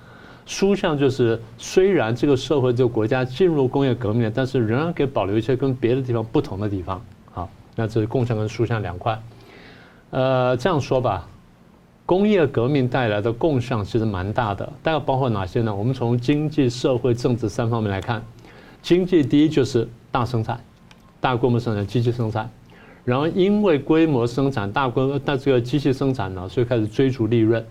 [0.48, 7.04] 殊项就是，虽然这个社会、这个国家进入工业革命了，但是仍然可以保留一些跟别的地方不同的地方。
[7.30, 9.20] 好，那这是共享跟殊项两块。
[10.08, 11.28] 呃，这样说吧，
[12.06, 15.74] 工业革命带来的共项其实蛮大的，大概包括哪些呢？
[15.74, 18.24] 我们从经济、社会、政治三方面来看。
[18.80, 20.58] 经济第一就是大生产，
[21.20, 22.50] 大规模生产、机器生产，
[23.04, 27.62] 然后因为规模生产、大规模、那这个机器生产呢，所以开始追逐利润。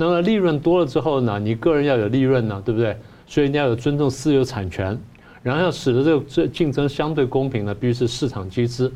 [0.00, 2.96] 那么利润多了之后呢，你个人要有利润呢，对不对？
[3.26, 4.96] 所以你要有尊重私有产权，
[5.42, 8.88] 然后要使得这个这竞争相对公平呢，必须是市场机制。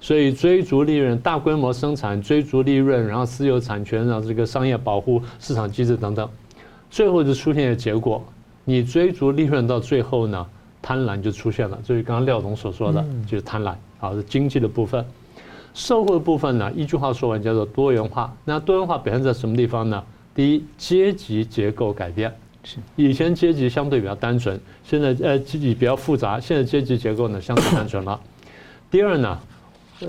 [0.00, 6.28] 所以追逐利润、大规模生产、追逐利润，然后私有产权，然后这个商业保护、市场机制等等，
[6.90, 8.20] 最后就出现的结果，
[8.64, 10.44] 你追逐利润到最后呢，
[10.82, 11.78] 贪婪就出现了。
[11.84, 13.72] 就是刚刚廖总所说的，就是贪婪。
[13.98, 15.04] 好，是经济的部分，
[15.74, 18.34] 社会的部分呢，一句话说完叫做多元化。
[18.44, 20.02] 那多元化表现在什么地方呢？
[20.34, 28.18] 第一，阶级结构改变，是以前阶级相对比较单纯，现在呃阶级比较复杂，现在阶级结构呢相对单纯了。
[28.90, 29.38] 第二呢，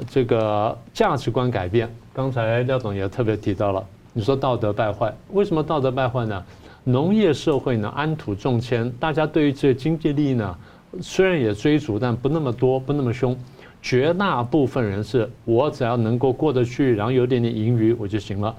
[0.09, 6.43] 这个价值观改变，刚才廖总也特别提到了，你说道德败坏，为什么道德败坏呢？
[6.83, 10.57] 农业社会呢，安土重迁，大家对于这个经济利益呢，
[10.99, 13.37] 虽然也追逐，但不那么多，不那么凶，
[13.83, 18.55] 绝大部分人是我只要能够过得去，然后有点点盈余我就行了。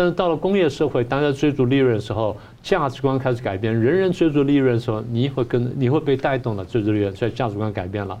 [0.00, 3.70] 但是到了工业社会，大家追逐利润的时候，价值观开始改变。
[3.78, 8.18] 人人追逐利润的时候，你会跟你会被带动的追逐利润，所以价值观改变了。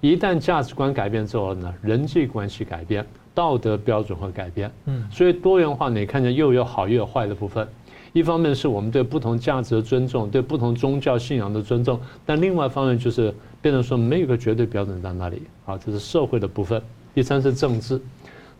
[0.00, 3.04] 一旦价值观改变之后呢，人际关系改变，
[3.34, 4.70] 道德标准会改变。
[4.84, 7.66] 嗯，所以多元化你看见又有好又有坏的部分。
[8.12, 15.42] 一方面是我们对不同价值的尊重，对不同宗教信仰的尊重，但另外一方面就是变成说没有个绝对标准在那里。
[15.64, 16.80] 好，这是社会的部分。
[17.12, 18.00] 第三是政治。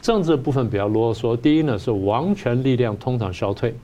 [0.01, 1.37] 政治部分比较啰嗦。
[1.37, 3.75] 第一呢，是王权力量通常消退，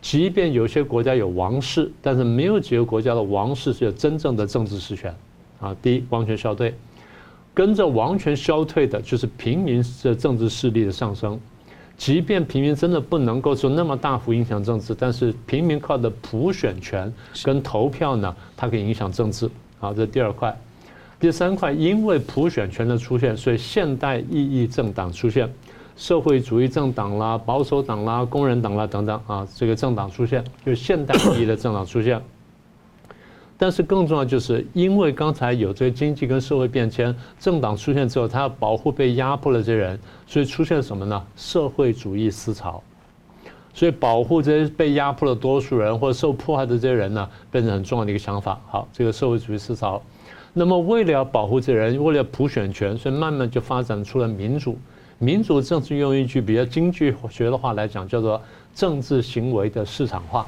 [0.00, 5.14] 即便有些国家有王室，但是没有几个国家的王室是有真正的政治实权。
[5.60, 6.72] 啊，第一，王权消退，
[7.52, 11.38] 跟着王权消退的就是平民的政治势力的上升。
[11.96, 19.50] 即便平民真的不能够说那么大幅影响政治，但是平民靠的普选权跟投票呢，它可以影响政治。
[19.80, 20.56] 好，这是第二块。
[21.20, 25.52] 第三块，因为普选权的出现，所以现代意义政党出现，
[25.96, 32.22] 社会主义政党啦、保守党啦、工人党啦等等啊，这个政党出现，就是现代意义的政党出现。
[33.60, 41.20] 但是更重要就是，因为刚才有这个经济跟社会变迁，政党出现之后，它要保护被压迫的这些人，所以出现什么呢？
[41.34, 42.80] 社会主义思潮。
[43.74, 48.60] 所以保护这些被压迫的多数人或者受迫害的这些人呢，变成很重要的一个想法。
[48.68, 50.00] 好，这个社会主义思潮。
[50.58, 54.76] 那么，为了要保护这人，为了普选权，所以慢慢就发展出了民主。
[55.20, 58.42] 民主政治用一句比较经济学的话来讲，叫做
[58.74, 60.44] 政治行为的市场化。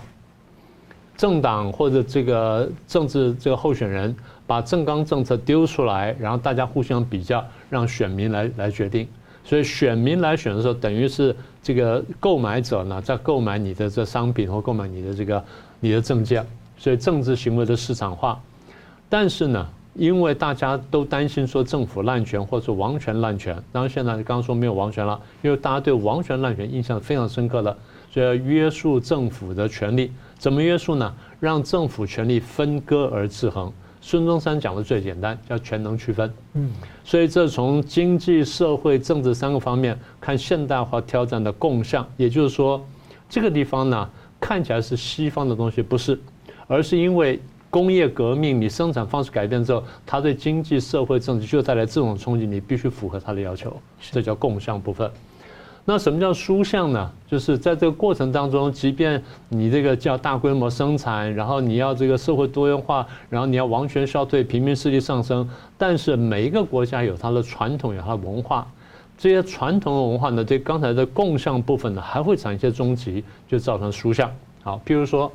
[1.16, 4.12] 政党或者这个政治这个候选人
[4.48, 9.06] 把政纲政策丢出来，然后大家互相比较，让选民来来决定。
[9.44, 15.44] 所以选民来选的时候，等于是这个购买者呢在购买你的这商品或购买你的这个
[15.78, 16.44] 你的政见。
[16.76, 18.40] 所以政治行为的市场化，
[19.08, 19.68] 但是呢。
[19.94, 27.76] 因为大家都担心说政府滥权或者王权滥权，当然现在刚刚说没有王权了，因为大家对王权滥权印象非常深刻的，
[28.11, 31.14] 所以要约束政府的权利，怎么约束呢？
[31.38, 33.72] 让政府权力分割而制衡。
[34.00, 36.33] 孙中山讲的最简单，叫权能区分。
[36.55, 36.70] 嗯，
[37.05, 42.81] 所以这从经济社会政治三个方面看现代化挑战的共向，也就是说，
[43.29, 44.09] 这个地方呢。
[44.42, 46.18] 看起来是西方的东西，不是，
[46.66, 47.38] 而是因为
[47.70, 53.74] 工业革命，你生产方式改变之后，它对经济社会政治就带来这种冲击，你必须符合它的要求，
[54.11, 55.09] 这叫共向部分。
[55.85, 57.11] 那什么叫输向呢？
[57.26, 68.66] 就是在这个过程当中，即便你这个叫大规模生产，然后你要这个社会多元化，然后你要王权消退，平民势力上升，但是每一个国家有它的传统，有它的文化，
[69.16, 74.30] 这些传统的文化呢，对刚才的共向部分呢，还会产生一些终极，就造成输向。
[74.62, 75.33] 好，譬如说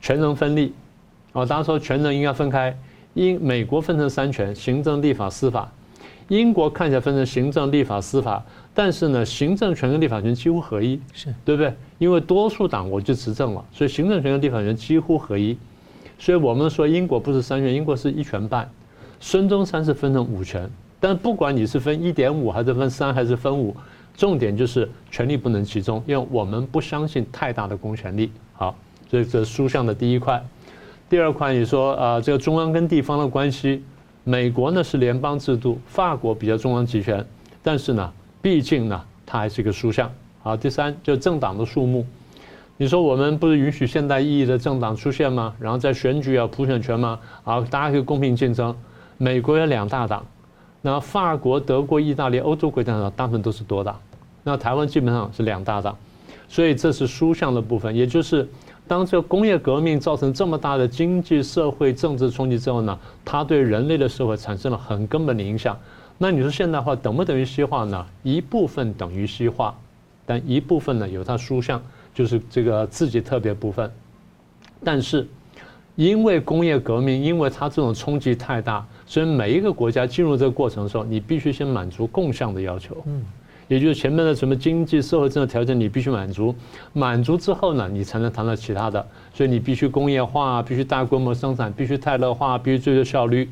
[0.00, 0.74] 全能分立，
[1.36, 2.74] 哦，大家说权能应该分开，
[3.12, 5.68] 英美国分成三权：行政、立法、司法；
[6.28, 8.42] 英国看起来分成行政、立法、司法。
[8.72, 11.70] 但是呢，行政权跟立法权几乎合一，是对不对？
[11.98, 15.54] 因为多数党我就执政了，所以行政权跟立法权几乎合一。
[16.18, 18.66] 所以我们说英国不是三权，英国是一权半。
[19.20, 20.66] 孙中山是分成五权，
[20.98, 23.76] 但不管你是分一点五还是分三还是分五，
[24.16, 28.32] 重点就是权力不能集中，因为我们不相信太大的公权力。
[28.54, 28.74] 好，
[29.10, 30.42] 所以这是书上的第一块。
[31.08, 33.82] 第二块你说啊、这个中央跟地方的关系，
[34.24, 37.24] 美国呢是联邦制度，法国比较中央集权，
[37.62, 38.12] 但是呢。
[38.42, 40.08] 毕竟呢，它还是一个输项。
[40.40, 42.06] 好，第三就是政党的数目。
[42.76, 45.52] 你说我们不是允许现代意义的政党出现吗？
[45.58, 47.18] 然后在选举啊普选权吗？
[47.42, 48.72] 好，大家可以公平竞争。
[49.18, 50.24] 美国有两大党，
[50.80, 53.98] 那法国、德国、意大利、欧洲国家呢，大部分都是多党。
[54.44, 55.96] 那台湾基本上是两大党，
[56.48, 57.92] 所以这是输项的部分。
[57.96, 58.48] 也就是
[58.88, 65.76] 当这个工业革命造成这么大的经济社会政治冲击之后呢，它对人类的社会产生了很根本的影响。
[66.18, 68.06] 那你说现代化等不等于西化呢？
[68.22, 69.76] 一部分等于西化，
[70.24, 71.82] 但一部分呢有它输项，
[72.14, 73.90] 就是这个自己特别部分。
[74.84, 75.26] 但是
[75.96, 82.96] 因为工业革命，因为它这种冲击太大，所以每一个国家进入这个过程的时候，你必须先满足共项的要求。
[83.68, 86.54] 也就是前面的什么经济社会政治条件你必须满足，
[86.92, 89.04] 满足之后呢，你才能谈到其他的。
[89.34, 93.48] 所以你必须工业化，必须大规模生产，必须泰勒化，必须追求效率。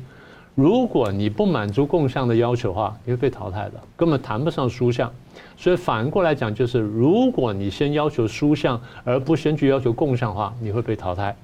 [0.55, 5.11] 如果你不满足共项的要求的话，你会被淘汰的，根本谈不上输项。
[5.57, 11.35] 所以反过来讲，就是如果你先要求输项，而不先去要求共项的话，你会被淘汰。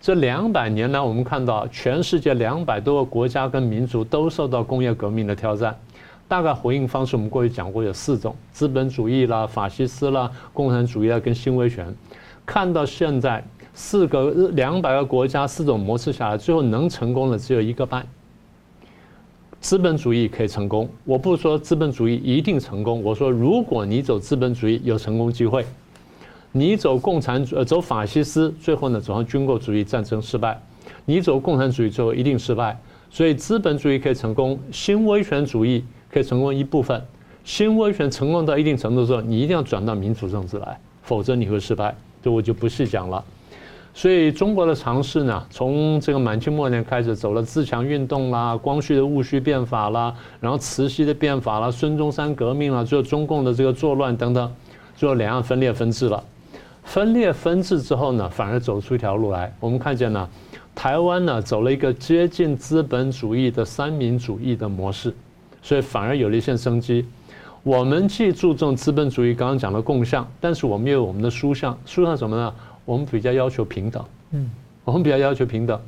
[0.00, 5.78] 这两百年来，我们看到全世界两百多个国家跟民族都受到工业革命的挑战，
[6.30, 11.92] 大概回应方式我们过去讲过有四种：资本主义啦、法西斯啦、共产主义啦跟新威权。
[12.46, 18.06] 看到现在四个两百个国家四种模式下来，最后能成功的只有一个半。
[19.60, 23.02] 资本主义可以成功，我不说资本主义一定成功。
[23.02, 25.66] 我说，如果你走资本主义有成功机会，
[26.52, 30.62] 你走共产主呃走法西斯，最后呢走上军国主义战争失败，
[31.04, 32.80] 你走共产主义最后一定失败。
[33.10, 37.02] 所以资本主义可以成功，新威权主义可以成功一部分。
[37.44, 41.94] 新威权成功到一定程度的时候，你一定要转到民主政治来，否则你会失败。
[42.22, 43.24] 这我就不细讲了。
[43.92, 54.52] 所以中国的尝试呢，从这个满清末年开始走了自强运动啦，光绪的戊戌变法啦，然后慈禧的变法啦，孙中山革命啦，最后中共的这个作乱等等，
[54.94, 56.22] 最后两岸分裂分治了。
[56.84, 59.52] 分裂分治之后呢，反而走出一条路来。
[59.58, 60.28] 我们看见呢，
[60.74, 65.12] 台湾呢走了一个接近资本主义的三民主义的模式，
[65.62, 67.06] 所以反而有了一线生机。
[67.62, 71.78] 我们既注重资本主义，刚刚讲的共享，但是我们也有我们的书向。
[71.84, 72.54] 书向什么呢？
[72.86, 74.50] 我们比较要求平等，嗯，
[74.84, 75.78] 我们比较要求平等，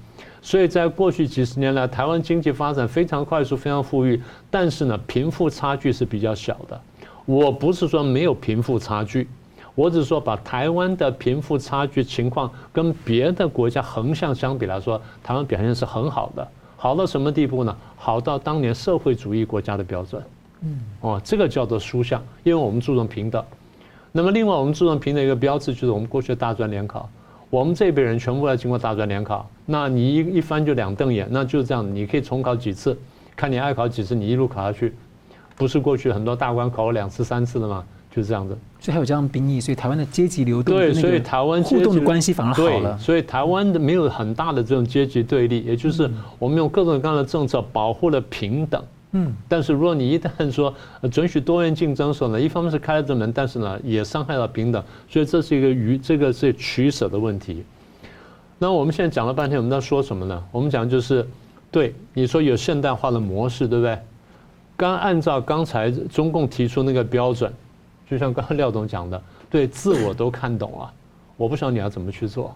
[0.42, 6.78] 所以在过去几十年来，台湾经济发展非常快速，非常富裕，但是呢，贫富差距是比较小的。
[7.24, 9.26] 我不是说没有贫富差距，
[9.74, 16.46] 我只是说把台湾的贫富差距情况跟别的国家横向相比来说，台湾表现是很好的，
[16.83, 17.77] 好到什么地步呢？
[17.97, 20.21] 好到当年社会主义国家的标准，
[20.62, 23.40] 嗯，哦，这个叫做输项，因为我们注重平等。
[24.11, 27.09] 那么，另外我们注重平等一个标志就是我们过去的大专联考，
[27.51, 29.49] 我们这辈人全部要经过大专联考。
[29.64, 32.99] 那你一一翻就两瞪眼，那就是这样，你可以重考几次，
[33.37, 34.92] 看你爱考几次，你一路考下去，
[35.55, 37.85] 不是过去很多大官考了两次三次的吗？
[38.14, 38.57] 就是这样子。
[38.79, 42.98] 所以还有这样兵役，所以台湾的阶级流动对，所以台湾互动的关系反而好了。
[42.98, 48.83] 所以台湾的没有很大的这种阶级对立，也就是我们用各种各样的政策保护了平等。
[49.13, 50.75] 嗯，但是如果你一旦说
[51.10, 57.63] 准许多元竞争的时候呢，一方面是开了这门，但是呢也伤害了平等，所以这是一个与这个是取舍的问题。
[58.58, 60.42] 那我们现在讲了半天，我们在说什么呢？
[60.50, 61.27] 我们讲就是，
[61.71, 63.98] 对你说有现代化的模式，对不对？
[64.77, 67.52] 刚按照刚才中共提出那个标准，
[68.09, 70.92] 就像刚刚廖总讲的，对自我都看懂了，
[71.37, 72.55] 我不晓得你要怎么去做。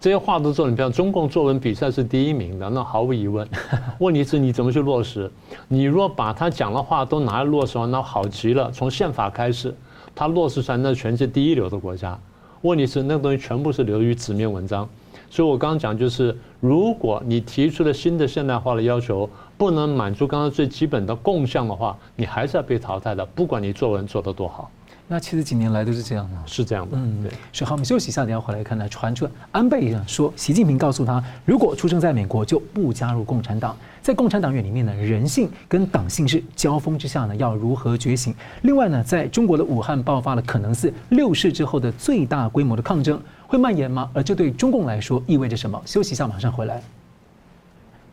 [0.00, 3.48] 这些话都做，你比方中共作文比赛是第一名的，那毫无疑问。
[3.98, 5.28] 问题是你怎么去落实？
[5.66, 8.70] 你若把他讲的话都拿来落实，那好极了。
[8.70, 9.74] 从宪法开始，
[10.14, 12.16] 他落实出来那全是第一流的国家。
[12.62, 14.88] 问题是那个东西全部是流于纸面文章。
[15.30, 19.28] 所以我刚刚讲就是，如果你提出了新的现代化的要求，
[19.58, 24.70] 不能满足刚刚最基本的共向的话，你还是要被淘汰的，不管你作文做得多好。
[25.10, 26.94] 那其实几年来都是这样的，是这样的。
[26.96, 27.32] 嗯，对。
[27.50, 28.86] 所以好，我们休息一下，等下回来看呢。
[28.90, 33.74] 传出安倍说，习近平告诉他，如果出生在美国，就不加入共产党。
[34.02, 38.34] 在共产党员里面呢，人性跟党性是交锋之下呢，要如何觉醒？
[38.62, 44.10] 另外呢，在中国的武汉爆发了可能是六世之后的最大规模的抗争，会蔓延吗？
[44.12, 45.80] 而这对中共来说意味着什么？
[45.86, 46.82] 休息一下，马上回来。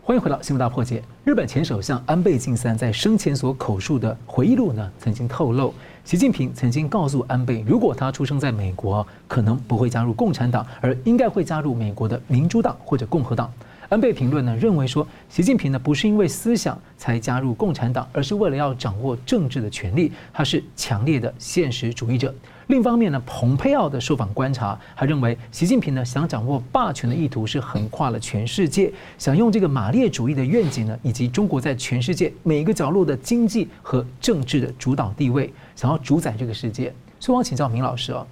[0.08, 1.00] 欢迎回到《新闻大破解》。
[1.24, 13.52] 日本前首相安倍晋三在生前所口述的回忆录呢，曾经透露，习近平曾经告诉安倍，如果他出生在美国，可能不会加入共产党，而应该会加入美国的民主党或者共和党。
[13.88, 22.34] 安倍评论呢，认为说，习近平呢不是因为思想才加入共产党，而是为了要掌握政治的权力，他是强烈的现实主义者。
[22.68, 36.92] 另一方面呢，蓬佩奥的受访观察还认为，习近平呢想掌握霸权的意图是横跨了全世界，想用这个马列主义的愿景呢，以及中国在全世界每一个角落的经济和政治的主导地位，想要主宰这个世界。
[37.20, 38.26] 所以我请教明老师啊。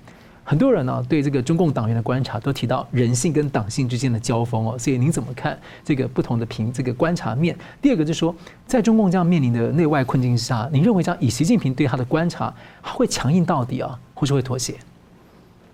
[0.46, 7.56] 很多人呢对这个中共党员的观察都提到人性跟党性之间的交锋哦，所以您怎么看这个不同的评这个观察面？
[7.82, 8.36] 第二个就是说，
[8.68, 14.76] 在中共这样面临的内外困境下，您认为这样以习近平对他的观察，他会强硬到底啊，或是会妥协？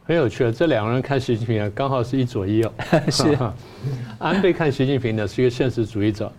[0.05, 2.73] 很有趣啊，这两个人看习近平啊，刚好是一左一右。
[3.09, 3.37] 是，
[4.19, 6.31] 安倍看习近平呢是一个现实主义者，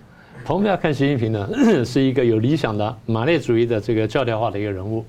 [0.45, 1.49] 蓬佩奥看习近平呢
[1.85, 5.05] 是一个有理想的马列主义的这个教条化的一个人物。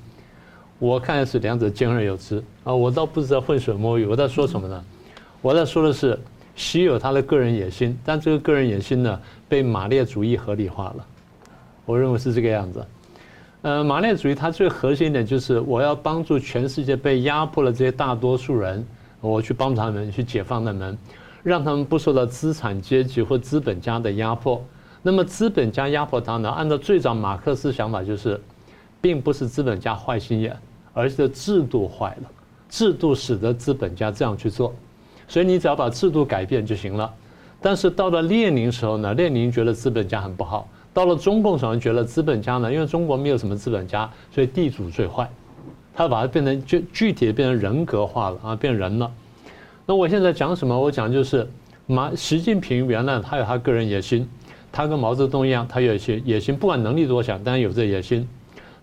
[0.81, 4.83] 我看的是两者兼而有之啊，我倒不是在浑水摸鱼，我在说什么呢？
[5.39, 6.19] 我在说的是，
[6.55, 11.05] 习有他的个人野心，但这个个人野心呢，被马列主义合理化了。
[11.85, 12.83] 我认为是这个样子。
[13.61, 18.83] 呃，马列主义它最核心的就是我要帮助全世界被压迫的这些大多数人，
[19.19, 20.97] 我去帮助他们去解放他们，
[21.43, 24.59] 让他们不受到资产阶级或资本家的压迫。
[25.03, 26.49] 那么资本家压迫他呢？
[26.49, 28.41] 按照最早马克思想法，就是，
[28.99, 30.57] 并不是资本家坏心眼。
[30.93, 32.29] 而是制度坏了，
[32.69, 34.73] 制度使得资本家这样去做，
[35.27, 37.11] 所以你只要把制度改变就行了。
[37.61, 45.29] 但是到了列宁时候呢，列宁觉得资本家很不好；到了中共时候，觉得资本家呢，因为中国没有什么资本家，所以地主最坏。
[45.93, 49.11] 他把它变成就具体的变成人格化了啊，变人了。
[49.85, 50.79] 那我现在讲什么？
[50.79, 51.47] 我讲就是
[51.85, 54.27] 马习近平原来他有他个人野心，
[54.71, 58.27] 他跟毛泽东一样，他有一些野心，不管能力多强，但是有这野心。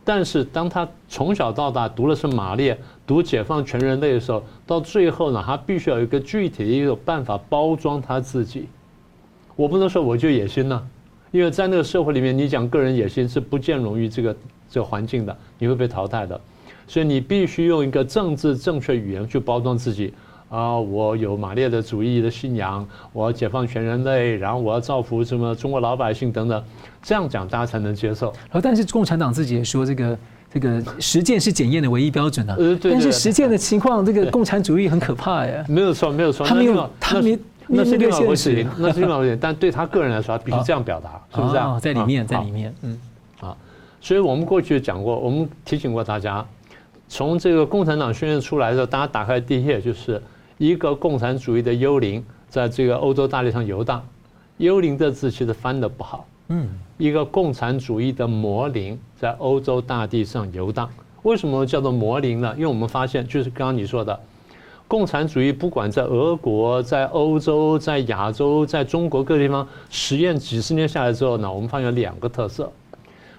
[0.08, 8.66] 但是当他从小到大读的是马列，读解放全人类的时候，到最后呢，他必须要有一个具体的一个办法包装他自己。
[9.54, 10.88] 我不能说我就野心呢，
[11.30, 14.34] 因为在那个社会里面，你讲个人野心是不见容于这个
[14.70, 16.40] 这个环境的，你会被淘汰的。
[16.86, 20.14] 所以你必须用一个政治正确语言去包装自己。
[20.48, 26.64] 啊，我有马列的主义的信仰，我要解放全人类，然后我要造福什么中国老百姓等等，
[27.02, 28.28] 这样讲大家才能接受。
[28.44, 30.18] 然后但是共产党自己也说，这个
[30.50, 32.56] 这个实践是检验的唯一标准啊。
[32.58, 32.92] 呃，对。
[32.92, 35.62] 但是实践的情况，这个共产主义很可怕呀。
[35.68, 36.46] 没有错，没有错。
[36.46, 39.38] 他没有，他没，那是另外一回事， 那是另外一回事。
[39.38, 41.78] 但对他个人来说，他必须这样表达，是不是这样？
[41.78, 42.98] 在里面，在里面，嗯，
[43.40, 43.54] 啊，
[44.00, 46.42] 所以我们过去讲过，我们提醒过大家，
[47.06, 50.22] 从这个共产党宣言出来的时候，大家打开第一页就是。
[50.58, 54.04] 一个共产主义的幽灵在这个欧洲大地上游荡，
[54.56, 56.26] 幽灵这字其实翻得不好。
[56.48, 60.90] 嗯，一个共产主义的魔灵在欧洲大地上游荡。
[61.22, 62.52] 为什么叫做魔灵呢？
[62.56, 64.18] 因为我们发现，就是刚刚你说的，
[64.88, 72.72] 共产主义不管在俄国、在欧洲、在亚洲、在中国各个地方实验几十年下来之后呢，我们发现两个特色。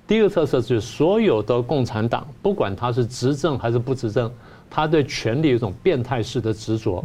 [0.07, 4.31] 第一个特色就是所有的共产党，不管他是执政还是不执政。
[4.69, 7.03] 他对权力有一种变态式的执着，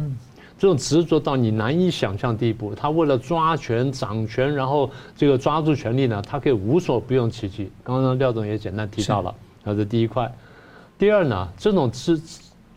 [0.57, 2.73] 这种执着到你难以想象地步。
[2.75, 7.69] 他为了抓权、掌权，然后这个抓住权力呢，他可以无所不用其极。
[7.83, 9.35] 刚刚廖总也简单提到了，
[9.65, 10.31] 这是第一块。
[10.97, 12.21] 第二呢，这种执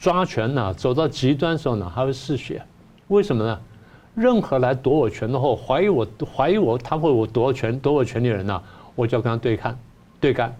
[0.00, 2.60] 抓权呢，走到极端的时候呢，还会嗜血。
[3.08, 3.60] 为什么呢？
[4.14, 8.60] 任何来夺我权的后，怀疑我怀疑我他会我夺权夺我权利的人呢，
[8.96, 9.78] 我就要跟他对抗
[10.18, 10.52] 对干。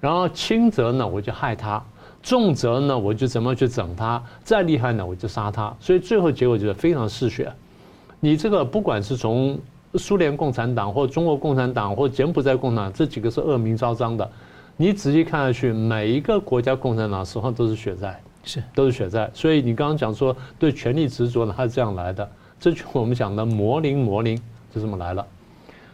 [0.00, 1.80] 然后轻则呢，我就害他。
[2.24, 5.76] 重则呢，我就怎么去整他；再厉害呢，我就杀他。
[5.78, 7.52] 所以最后结果就是非常嗜血。
[8.18, 9.58] 你这个不管是从
[9.96, 14.28] 苏联共产党，或中国共产党，或柬埔寨共产党，这几个是恶名昭彰的。
[14.78, 19.30] 你仔细看下去，每一个国家共产党实际上都是血债，是都是血债。
[19.34, 22.26] 所以你刚刚讲说对权力执着呢，它是这样来的。
[22.58, 24.40] 这就我们讲的魔灵，魔灵
[24.74, 25.26] 就这么来了。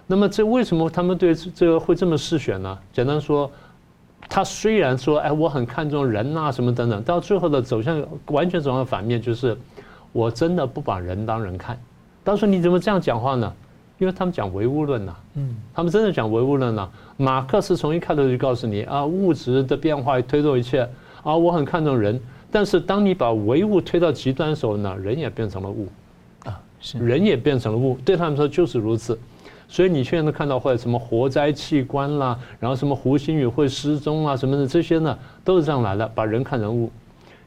[0.06, 2.78] 那么这为什么他们对这个会这么嗜血呢？
[2.92, 3.50] 简单说。
[4.28, 9.56] 他虽然说哎，我很看重人啊什么等等，到最后的走向完全走向反面，就是
[10.12, 11.78] 我真的不把人当人看。
[12.22, 13.52] 当时你怎么这样讲话呢？
[13.98, 16.88] 因为他们讲唯物论呐，嗯，他们真的讲唯物论呐。
[17.18, 20.88] 马克思从一开头就告诉你啊，物质的变化推动一切
[21.22, 22.18] 啊，我很看重人，
[22.50, 25.86] 但是当你把唯物推到极端的时候呢，人也变成了物，
[26.44, 29.18] 啊，是人也变成了物，对他们说就是如此。
[29.70, 36.90] 所以你现在能看到或者什么活摘器官啦，然后什么胡鑫宇会失踪啊什么的这些呢，都是这样来的，把人看人物。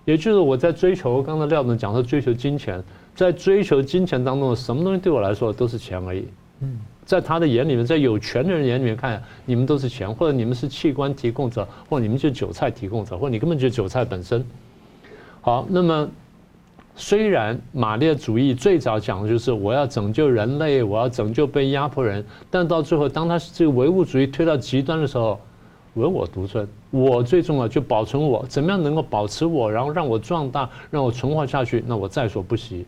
[0.05, 2.81] 也就是我在追求，刚才廖总讲说追求金钱，
[3.13, 6.25] 在追求金钱当中，什么东西对我来说都是钱而已。
[6.61, 14.45] 嗯，在他的眼里面，在有权的人眼里面看，你们都是钱，或者你们是器官提供者，或者你们就是韭菜提供者，或者你根本就是韭菜本身。
[15.41, 16.09] 好，那么
[16.95, 25.39] 虽然马列主义最早讲的就是我要拯救人类，我要拯救被压迫人，但到最后，当他这个唯物主义推到极端的时候，
[25.95, 32.85] 唯我独尊，我最重要就保存我，怎么样能够保持我，然后让我壮大，让我存活下去，那我在所不惜。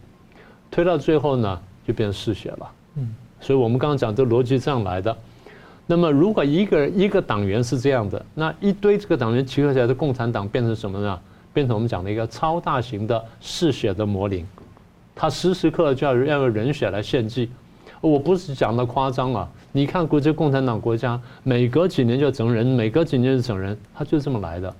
[0.69, 2.71] 推到最后呢，就变成嗜血了。
[2.97, 3.15] 嗯。
[3.39, 5.15] 所以我们刚刚讲这逻辑这样来的。
[5.87, 11.19] 那么，如果一个一个党员是这样的，那一堆这个党员集合起来的共产党变成什么呢？
[11.55, 14.45] 变成我们讲的一个超大型的嗜血的魔灵，
[15.15, 17.49] 他时时刻刻就要要用人血来献祭。
[18.01, 24.71] 我不是讲的夸张啊，你看国际共产党国家，每隔几年就整人，每隔几年就整人，他就这么来的。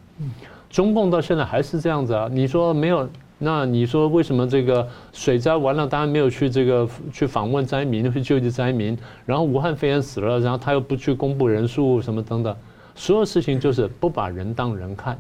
[0.70, 2.28] 中共到现在还是这样子啊？
[2.30, 3.08] 你说没有？
[3.38, 12.56] 那你说为什么这个水灾完了，当然没有去这个去访问灾民，去救济灾民，然后武汉肺炎死了，然后他又不去公布人数什么等等，
[12.96, 15.20] 所有事情就是不把人当人看，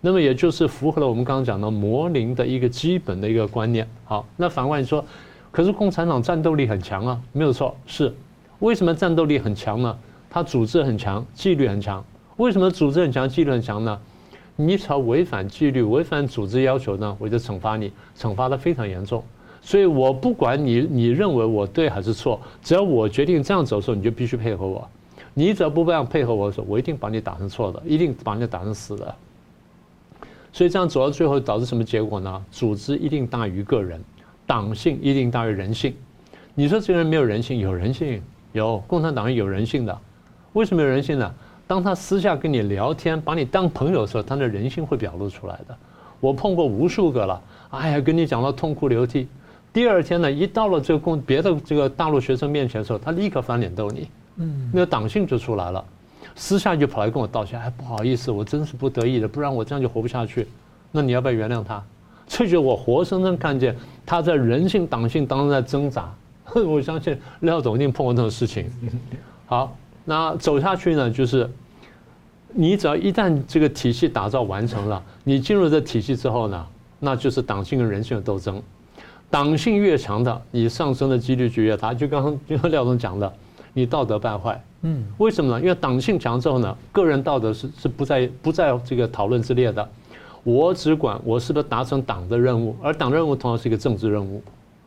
[0.00, 3.88] 那么也就是符合了我们刚刚讲的魔灵的一个基本的一个观念。
[4.04, 5.04] 好，那反过来说，
[5.50, 8.14] 可是共产党战斗力很强啊，没有错，是
[8.60, 9.98] 为什么战斗力很强呢？
[10.30, 12.04] 他组织很强，纪律很强。
[12.36, 13.98] 为什么组织很强，纪律很强呢？
[14.54, 19.22] 你只要违反纪律、违反组织要求呢，我就惩罚你，惩罚的非常严重。
[19.60, 24.88] 所以我不管你你认为我对还是错，只要我决定这样走的时候，你就必须配合我。
[25.34, 29.14] 你只要不这样配合我的时候，我一定把你打成错的，一定把你打成死的。
[30.58, 32.44] 所以这样走到最后导致什么结果呢？
[32.50, 34.02] 组织一定大于个人，
[34.44, 35.94] 党性一定大于人性。
[36.52, 37.60] 你说这个人没有人性？
[37.60, 39.96] 有人性，有共产党员有人性的。
[40.54, 41.32] 为什么有人性呢？
[41.68, 45.76] 当他私下跟你聊天，把你当朋友的时候，他的人性会表露出来的。
[46.18, 47.40] 我碰过无数个了，
[47.70, 49.28] 哎呀，跟你讲到痛哭流涕。
[49.72, 55.84] 第二天呢，一到了这个共别的这个大陆学生面前的时候，他立刻翻脸逗你，嗯，那个党性就出来了。
[56.38, 60.46] 私下就跑来跟我道歉，哎，不好意思，我真是不得已的，不然我这样就活不下去。
[60.92, 61.82] 那你要不要原谅他？
[62.26, 63.76] 这就我活生生看见
[64.06, 66.14] 他在人性、党性当中在挣扎。
[66.54, 68.70] 我相信廖总一定碰过这种事情。
[69.44, 69.76] 好。
[70.04, 71.46] 那走下去呢，就是
[72.54, 76.66] 你只要一旦这个体系打造完成了，你进入这体系之后呢，
[76.98, 78.62] 那就是党性跟人性的斗争。
[79.28, 81.92] 党性越强的，你上升的几率就越大。
[81.92, 83.30] 就刚刚就像廖总讲的，
[83.78, 84.62] 你道德败坏。
[84.82, 85.60] 嗯，为什么呢？
[85.60, 89.88] 因为党性强之后呢，个人道德是是不在不在这个讨论之列的。
[90.44, 94.42] 我只管我是不是达成党的任务，而党任务同样是一个政治任务。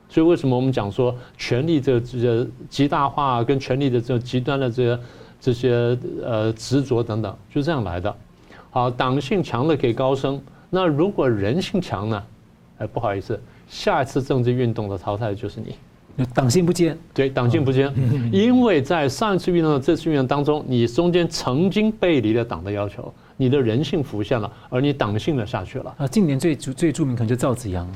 [0.09, 4.99] 所以为什么我们讲说权力这这个极大化跟权力的这个极端的这些
[5.39, 8.13] 这些呃执着等等，就这样来的。
[8.71, 12.23] 好，党性强的可以高升，那如果人性强呢？
[12.77, 15.75] 哎，不好意思，下一次政治运动的淘汰就是你。
[16.33, 17.91] 党性不坚，对，党性不坚，
[18.31, 25.93] 因为在上一次运动的这次运动当中，你中间曾经背离了党的要求，你的人性浮现了，而你党性的下去了。
[25.97, 27.87] 啊，近年最最著名可能就赵紫阳。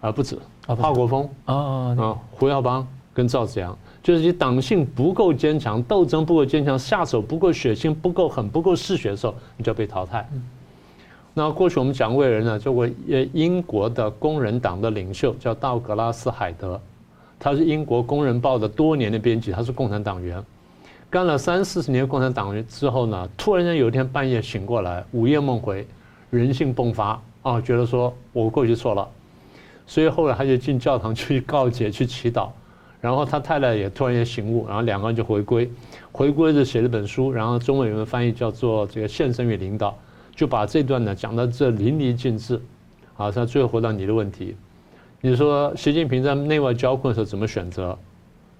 [0.00, 0.36] 啊，不止
[0.66, 1.28] 啊，华国锋。
[1.44, 1.54] 啊
[1.98, 10.26] 啊，胡耀邦跟赵紫阳，就是你党性不够坚强，斗争不够坚强，下手不够血腥，不够狠，不够嗜血的时候，你就要被淘汰。
[11.34, 12.92] 那过去我们讲过人呢，就为
[13.34, 16.80] 英国的工人党的领袖叫道格拉斯海德，
[17.40, 20.40] 他是英国工人报的多年的编辑，他是共产党员，
[21.08, 25.86] 干了三四十年共产党员之后呢，突然间有一天半夜醒过来，午夜梦回，
[26.28, 29.08] 人性迸发啊，觉得说我过去错了。
[29.86, 32.50] 所以后来他就进教堂去告解、去祈祷，
[33.00, 35.68] 然后他太太也突然间醒悟，然后两个人就回归，
[36.12, 39.90] 回归就写了本书，然后中文有个翻译叫做《这个献身与领导》，
[40.36, 42.60] 就把这段呢讲到这淋漓尽致。
[43.14, 44.54] 好，他最后回到你的问题，
[45.20, 47.96] 你说习近平在内外交困的时候怎么选择？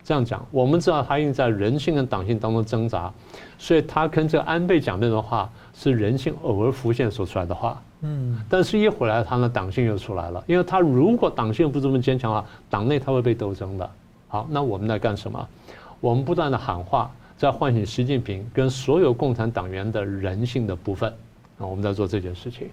[0.02, 3.12] 这样讲，我们知道他应在人性跟党性当中挣扎，
[3.58, 7.80] 所以他跟这个安倍讲那种话是人性偶尔浮现说出来的话。
[8.00, 13.90] 嗯，但是一回来，他的党性又出来了，因为他如果党性不这么坚强的话，党内他会被斗争的。
[14.28, 15.48] 好，那我们在干什么？
[16.00, 21.12] 我们不断的喊话，在唤醒习近平跟所有共产党员的人性的部分
[21.58, 22.68] 啊，我们在做这件事情。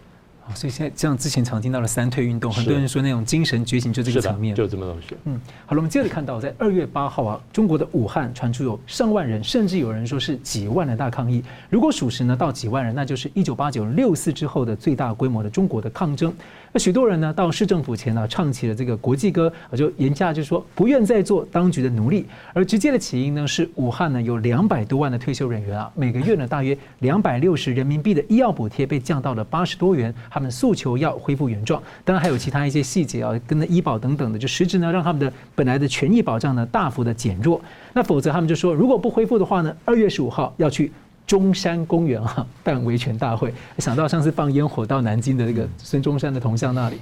[0.55, 5.15] 所以现在像之前常听到的三退运动，很多人说那种精神觉醒就这个层面，就这么东西。
[5.25, 11.43] 嗯，好了，我们接着看到，在二月八号啊，中国的武汉传出有上万人，甚至有人说是几万的大抗议。
[11.69, 16.33] 如果属实呢，到几万人，那就是一九八九六四之后的最大规模的中国的抗争。
[16.71, 22.25] 那许多人呢，到市政府前呢，唱起了这个国际歌，就言下就是说不愿再做当局的奴隶。
[22.53, 30.13] 而直接的起因呢，是武汉呢有两百多万的退休人员啊，每个月呢大约两百六十人民币的医药补贴被降到了八十多元。
[30.37, 37.59] 他们诉求要恢复原状，当然还有其他一些细节啊，跟那医保等等的，就实质呢让他们的本来的权益保障呢大幅的减弱。
[37.93, 40.91] 那否则他们就说，如果不恢复的话呢，二月十五号要去
[41.25, 43.51] 中山公园啊办维权大会。
[43.79, 46.97] 想到上次放烟火到南京的那个孙中山的铜像那里，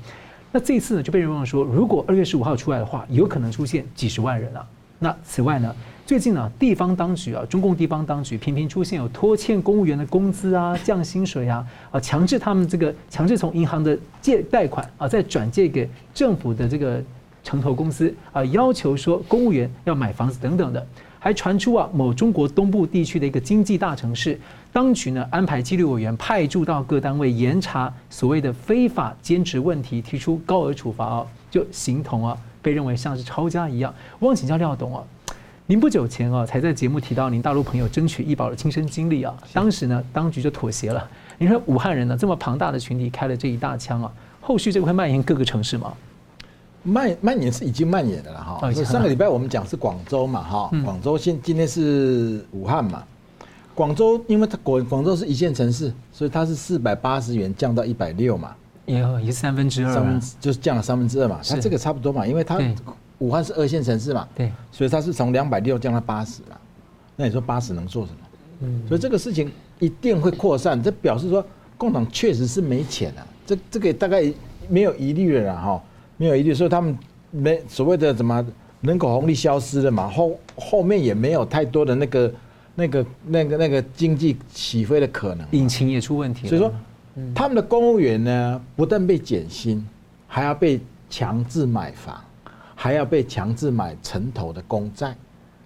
[0.54, 4.66] 那这次呢就被人问说，如果二月十五号出来的话，有可能出现几十万人啊。
[4.98, 5.76] 那此外呢？
[6.06, 17.02] 最近呢，地方当局啊，中共地方当局频频出现有拖欠公务员的工资啊、降薪水啊、啊强制他们这个强制从银行的借贷款啊，再转借给政府的这个
[17.44, 20.88] 城投公司啊，要求说公务员要买房子等等的，
[21.18, 24.40] 还传出啊，某中国东部地区的一个经济大城市，
[24.72, 33.92] 当局呢安排纪律委员派驻到各单位严查所谓的非法兼职问题，提出高额处罚啊，就形同啊被认为像是抄家一样。
[34.20, 35.04] 我想请教廖董啊。
[35.68, 41.10] 您不久前啊，才在节目提到您大陆朋友争取医保的亲身经历啊，当时呢，当局就妥协了。
[41.40, 45.92] 您说武汉人呢，这么庞大的群体开了这一大枪啊，后续这个会蔓延各个城市吗？
[46.84, 48.60] 蔓蔓延是已经蔓延的了哈。
[48.62, 53.04] 哦、上个礼拜我们讲是广州嘛哈，广州现今天是武汉嘛。
[53.74, 58.56] 广州因为它广广州是一线城市，所以它是四百八十元降到一百六嘛，
[58.86, 61.40] 也也是三分之二，三分就是降了三分之二嘛。
[61.44, 62.60] 它这个差不多嘛，因为它。
[63.20, 66.62] 武汉是二线城市嘛，对，所以它是从两百六降到八十了。
[67.16, 68.18] 那你说八十能做什么？
[68.62, 71.46] 嗯，所以这个事情一定会扩散，这表示说
[71.78, 73.28] 共党确实是没钱了。
[73.46, 74.24] 这这个大概
[74.68, 75.82] 没有疑虑了哈，
[76.18, 76.98] 没有疑虑，所以他们
[77.32, 78.46] 没所谓的什么
[78.82, 82.34] 人口红利消失了嘛，后后面也没有太多的那个
[82.76, 86.48] 那个那个那个经济起飞的可能，引擎也出问题。
[86.48, 86.74] 所以说，
[87.34, 89.86] 他们的公务员呢，不但被减薪，
[90.28, 92.20] 还要被强制买房。
[92.86, 95.16] 还要被强制买城投的公债，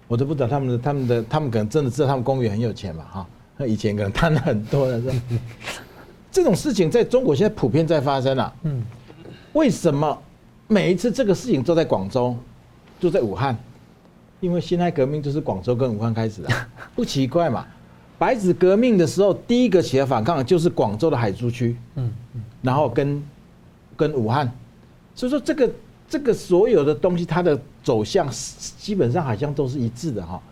[0.08, 3.26] 我都不知道他们的他们的他们可能真的知道他们公务员很有钱嘛哈？
[3.58, 5.02] 那以前可能贪了很多的，
[6.32, 8.50] 这种事情在中国现在普遍在发生啊。
[8.62, 8.82] 嗯，
[9.52, 10.18] 为什么
[10.66, 12.34] 每一次这个事情都在广州，
[12.98, 13.54] 就在武汉？
[14.40, 16.48] 因为辛亥革命就是广州跟武汉开始的，
[16.96, 17.66] 不奇怪嘛。
[18.18, 22.10] 白纸革命的时候，第一个起来反抗的就是广州的海珠区，嗯，
[22.62, 23.22] 然后跟
[23.94, 24.50] 跟武汉，
[25.14, 25.70] 所以说这个。
[26.10, 28.28] 这个所有的东西，它的走向
[28.76, 30.42] 基本上好像都是一致的哈。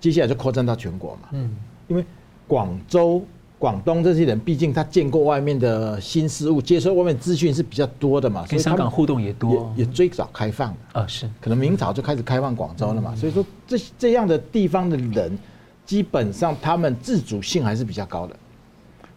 [0.00, 1.28] 接下来就扩展到全国嘛。
[1.32, 1.50] 嗯，
[1.88, 2.04] 因为
[2.46, 3.20] 广州、
[3.58, 8.44] 广东这些人，毕竟他见过外面的新事物，接受外面资讯是比较多的嘛。
[8.48, 11.28] 跟香港互动也多，也最早开放啊，是。
[11.40, 13.12] 可能明朝就开始开放广州了嘛。
[13.16, 15.36] 所以说，这这样的地方的人，
[15.84, 18.36] 基本上他们自主性还是比较高的。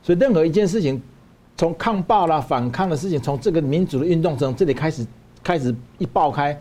[0.01, 0.99] 所以任何一件事情，
[1.55, 5.05] 从抗暴啦、反抗的事情，从这个民主的运动从这里开始。
[5.45, 6.59] 开始一爆开，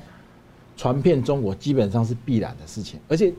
[0.77, 3.01] 传遍中国基本上是必然的事情。
[3.09, 3.33] 而且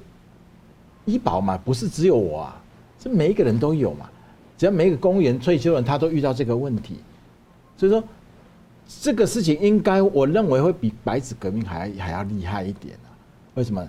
[1.06, 2.62] 医保嘛，不是只有我啊，
[3.00, 4.10] 是每一个人都有嘛。
[4.58, 6.96] 只要每一个公务员退休人，他都遇到这个问题。
[7.78, 8.04] 所以说，
[9.02, 13.14] 这个事情应该我认为会比白纸革命还还要厉害一点啊。
[13.54, 13.88] 为什么？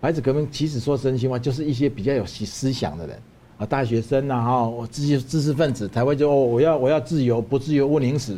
[0.00, 3.16] 白纸革命其实说真心话，就是一些比较有思想的人
[3.58, 8.36] 啊，大学生啊，哈，知识知识分子才会就我要我要自由，不自由问宁死。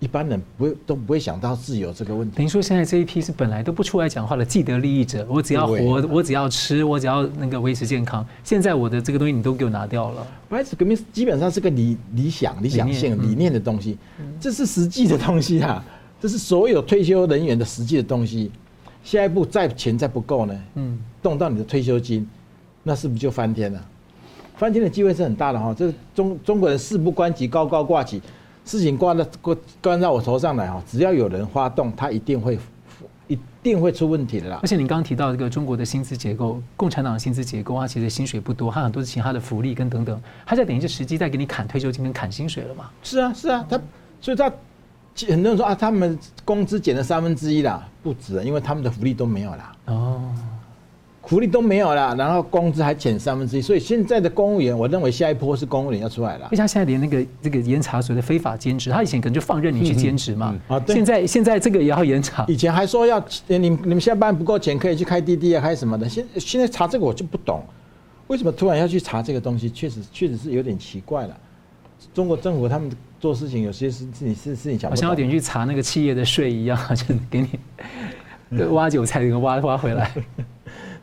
[0.00, 2.36] 一般人不会都不会想到自由这个问题。
[2.36, 8.26] 等于说，现在这一批是本来都不出来讲话的既得利益者，我只要活，我只要吃，我只要那个维持健康。
[8.42, 10.26] 现在我的这个东西你都给我拿掉了。
[10.48, 13.96] 白纸革命基本上是个理理想、理想性、理念的东西，
[14.40, 15.82] 这是实际的东西啊，
[16.20, 18.50] 这是所有退休人员的实际的东西。
[19.02, 22.28] 下一步再钱再不够呢，嗯，动到你的退休金，
[22.82, 23.86] 那是不是就翻天了？
[24.56, 25.74] 翻天的机会是很大的哈。
[25.76, 28.20] 这中中国人事不关己，高高挂起。
[28.64, 32.58] 事情挂到挂挂到我头上来哈，只要有人发动，他一定会
[33.26, 34.58] 一定会出问题的啦。
[34.62, 42.90] 而且你刚刚提到这个中国的薪资结构，共产党的薪资结构，它其实薪水不多，它很多是其他的福利跟等等，它在等于是实际在给你砍退休金跟砍薪水了嘛？
[43.02, 43.80] 是啊是啊，他
[44.20, 44.50] 所以他
[45.28, 49.76] 很多人说啊，他们工资减了三分之一啦，不止，因为他们的福利都没有啦。
[49.86, 50.34] 哦。
[51.26, 56.48] 福利都没有了，然后工资还减三分之一，所以现在的公务员，我认为下一波是公务员要出来了。
[56.50, 62.44] 为他现在连那个这个严查所谓的非法兼职，他以前可能就放任你去兼职嘛，啊，现在现在这个也要严查。
[62.46, 67.62] 以前还说要你你们下班不够钱可以去开滴滴啊，开什么的，现现在查这个我就不懂，
[68.26, 69.70] 为什么突然要去查这个东西？
[69.70, 71.36] 确实确实是有点奇怪了。
[72.12, 77.40] 中国政府他们做事情有些事是你是是你想好，像有点去查那个企业的税一样， 就给
[78.50, 80.10] 你挖韭菜，给挖挖回来。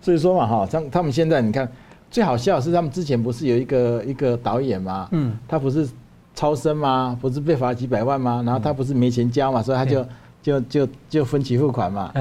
[0.02, 1.70] 所以说嘛，哈，像他们现在你看，
[2.10, 5.08] 最好笑的是他们之前不是有一个一个导演嘛？
[5.12, 5.88] 嗯，他不是
[6.34, 7.18] 超生吗？
[7.22, 8.42] 不是被罚几百万吗？
[8.46, 10.06] 然后他不是没钱交嘛，所以他就
[10.42, 12.12] 就就就分期付款嘛。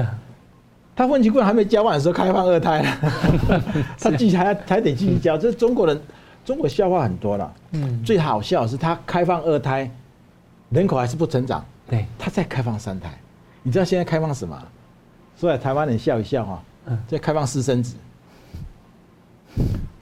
[0.95, 2.89] 他分期付款还没交完的时候，开放二胎了，
[3.99, 5.35] 他继续还还得继续交。
[5.37, 5.99] 这是中国人，
[6.45, 7.53] 中国笑话很多了。
[7.71, 9.89] 嗯，最好笑是他开放二胎，
[10.69, 11.65] 人口还是不成长。
[11.89, 13.09] 对，他再开放三胎，
[13.63, 14.61] 你知道现在开放什么？
[15.35, 16.61] 所以台湾人笑一笑哈。
[17.07, 17.95] 在开放私生子，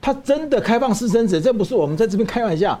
[0.00, 2.78] 他真的开放私生子，这不是我们在这边开玩笑。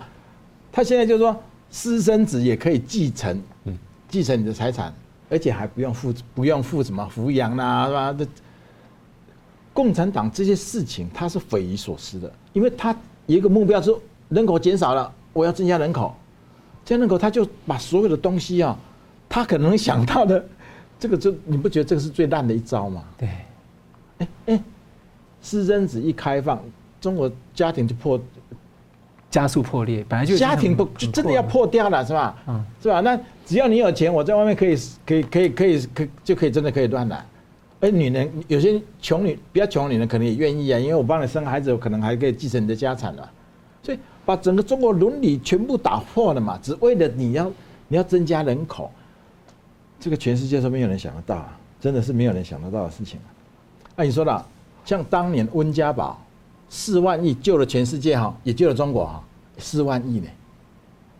[0.72, 1.36] 他现在就是说，
[1.70, 3.40] 私生子也可以继承，
[4.08, 4.92] 继承你的财产，
[5.28, 8.12] 而且还不用付不用付什么抚养啦，是吧？
[8.12, 8.26] 这
[9.72, 12.96] 共产党这些事情他是匪夷所思的，因为他
[13.26, 13.94] 有一个目标是
[14.28, 16.14] 人口减少了，我要增加人口，
[16.84, 18.78] 增加人口他就把所有的东西啊，
[19.28, 20.44] 他可能想到的
[20.98, 23.04] 这个就你不觉得这个是最烂的一招吗？
[23.18, 23.28] 对。
[24.20, 24.62] 哎哎，
[25.42, 26.62] 私生子一开放，
[27.00, 28.20] 中国家庭就破，
[29.28, 30.04] 加速破裂。
[30.08, 32.36] 本来就家庭不就真的要破掉了，是吧？
[32.46, 33.00] 嗯，是吧？
[33.00, 37.24] 那只要你有钱，我在外面可以可以可以可以可就可以真的可以乱来。
[37.80, 43.30] 而女人有些穷女比较穷的女人可能也愿意啊，因为我帮你生孩子，我可能还可以继承你的家产了。
[43.82, 47.50] 所以把整个中国伦理全部打破了嘛，只为了你要
[47.88, 48.90] 你要增加人口，
[49.98, 53.18] 这个全世界都没有人想得到啊，真的是没有人想得到的事情。
[54.00, 54.42] 那你说了，
[54.82, 56.18] 像当年温家宝
[56.70, 59.22] 四万亿救了全世界哈，也救了中国哈，
[59.58, 60.26] 四万亿呢。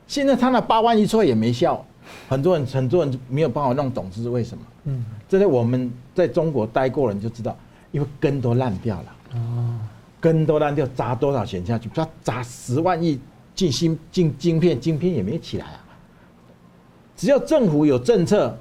[0.07, 1.85] 现在他那八万亿出来也没效，
[2.27, 4.65] 很多人很多人没有办法弄懂这是为什么？
[4.85, 7.55] 嗯，这在我们在中国待过了你就知道，
[7.93, 9.15] 因为根都烂掉了。
[9.35, 9.79] 哦，
[10.19, 11.91] 根都烂掉，砸多少钱下去？
[11.95, 13.21] 他砸十万亿
[13.55, 15.85] 进芯进晶片，晶片也没起来啊。
[17.15, 18.57] 只要政府有政策。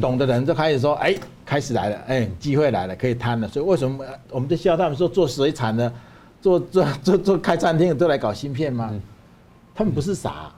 [0.00, 1.14] 懂的人就开始说：“哎，
[1.44, 5.92] 开始来了，哎，机会来了，可以贪了。”所以为什么我们在笑他们说做水产的、
[6.40, 8.92] 做做做做开餐厅的都来搞芯片吗？
[9.74, 10.52] 他们不是傻，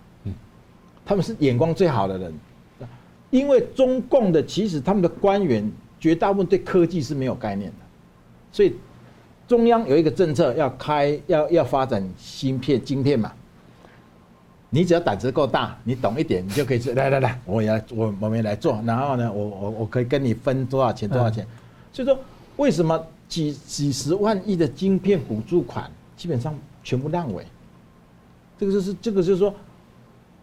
[1.05, 2.35] 他们是眼光最好的人。
[3.31, 7.77] 因为中共的其实他们的官员绝大部分对科技是没有概念的，
[8.53, 8.75] 所以
[9.49, 13.33] 中央有一个政策要开要要发展芯片晶片嘛。
[14.69, 18.83] 你只要胆子够大，你懂一点，你就可以说来来来，我也来，我我们也来做。
[18.85, 21.47] 然后呢，我我我可以跟你分多少钱多少钱。
[21.93, 22.19] 所以说，
[22.57, 26.53] 为什么几几十万亿的晶片补助款基本上
[26.83, 27.47] 全部烂尾？
[28.59, 29.55] 这个就是这个就是说，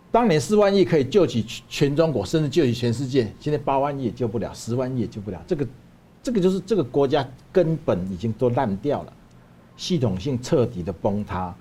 [0.10, 5.42] 当年四万亿可以救起全中国，甚至救起全世界，现在八万亿也救不了，十万亿也救不了。
[5.46, 5.68] 这个
[6.24, 9.14] 这个就是这个国家根本已经都烂掉了，
[9.76, 11.54] 系统性彻底的崩塌。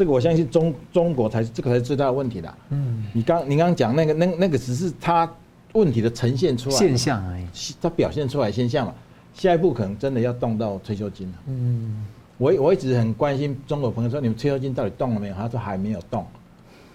[0.00, 2.54] 这个我相信中中国才是这个才是最大的问题的。
[2.70, 5.30] 嗯，你刚你刚刚讲那个那那个只是它
[5.74, 7.44] 问题的呈现出来现象而已，
[7.82, 8.94] 它表现出来现象嘛。
[9.34, 11.34] 下一步可能真的要动到退休金了。
[11.48, 12.06] 嗯，
[12.38, 15.34] 我我一直很关心中国朋友说，你们退休金到底动了没有？
[15.34, 16.24] 他说还没有动，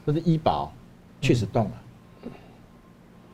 [0.03, 0.73] 但是医保
[1.21, 1.71] 确实动了。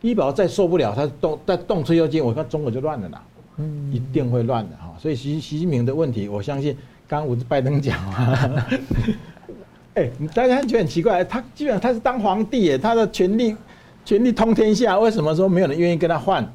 [0.02, 3.24] 医保再受不了，他动再动退休金，我看中国就乱了啦。
[3.56, 4.94] 嗯，一定会乱的哈。
[5.00, 6.76] 所以习习近平的问题，我相信
[7.08, 8.68] 刚刚我是拜登讲啊。
[9.94, 13.56] 哎，大家觉得很奇怪，他基本上他是当皇帝耶，他的权力
[14.06, 16.50] 权力通天下，为什么说没有人愿意跟他换？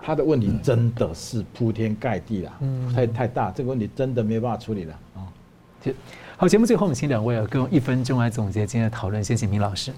[0.00, 5.20] 他的问题真的是铺天盖地了，嗯，太太大，这个问题真的没有办法处理了啊。
[6.38, 9.92] 好，节目最后我们请两位啊，各用一分钟来总结今天的讨论，先请明老师。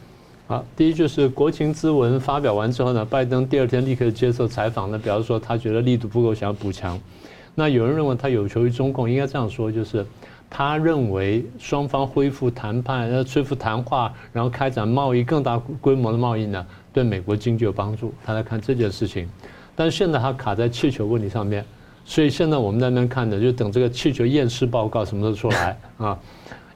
[0.49, 6.99] 好，第一就是国情咨文发表完之后呢，拜登第二天立刻接受采访呢，表示说他觉得力度不够，想要补强。
[7.55, 10.07] 那有人认为他有求于中共，应该这样说就是。
[10.53, 18.13] 他认为双方恢复谈判，要恢复谈话，然后开展贸易更大规模的贸易呢，对美国经济有帮助。
[18.25, 19.29] 他来看这件事情，
[19.77, 21.65] 但是现在他卡在气球问题上面，
[22.05, 26.19] 所以现在我们在那边看的就等这个气球验尸报告什么时候出来啊？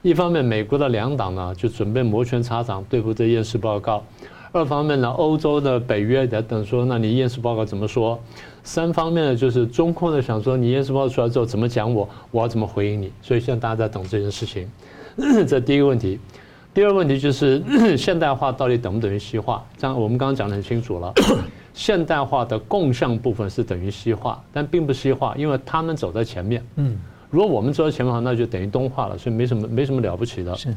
[0.03, 4.05] 一方面，美国的两党呢就准备摩拳擦掌对付这验尸报告；
[4.55, 8.17] 二方面呢，欧洲的北约在等说，那你验尸报告怎么说？
[8.63, 13.11] 三方面呢，就是中控的想说，你验尸报告出来之后怎么讲我，我要怎么回应你？
[13.21, 14.71] 所以现在大家在等这件事情，
[15.49, 16.21] 这第一个问题。
[16.73, 17.61] 第二个问题就是
[17.99, 19.65] 现代化到底等不等于西化？
[19.77, 21.13] 这样我们刚刚讲得很清楚了，
[21.75, 26.65] 现代化的共向部分是等于西化，但并不西化，因为他们走在前面。
[26.77, 26.97] 嗯，
[27.29, 30.55] 如果我们走在前面的话，那就等于东化了，所以没什么没什么了不起的。
[30.55, 30.73] 是，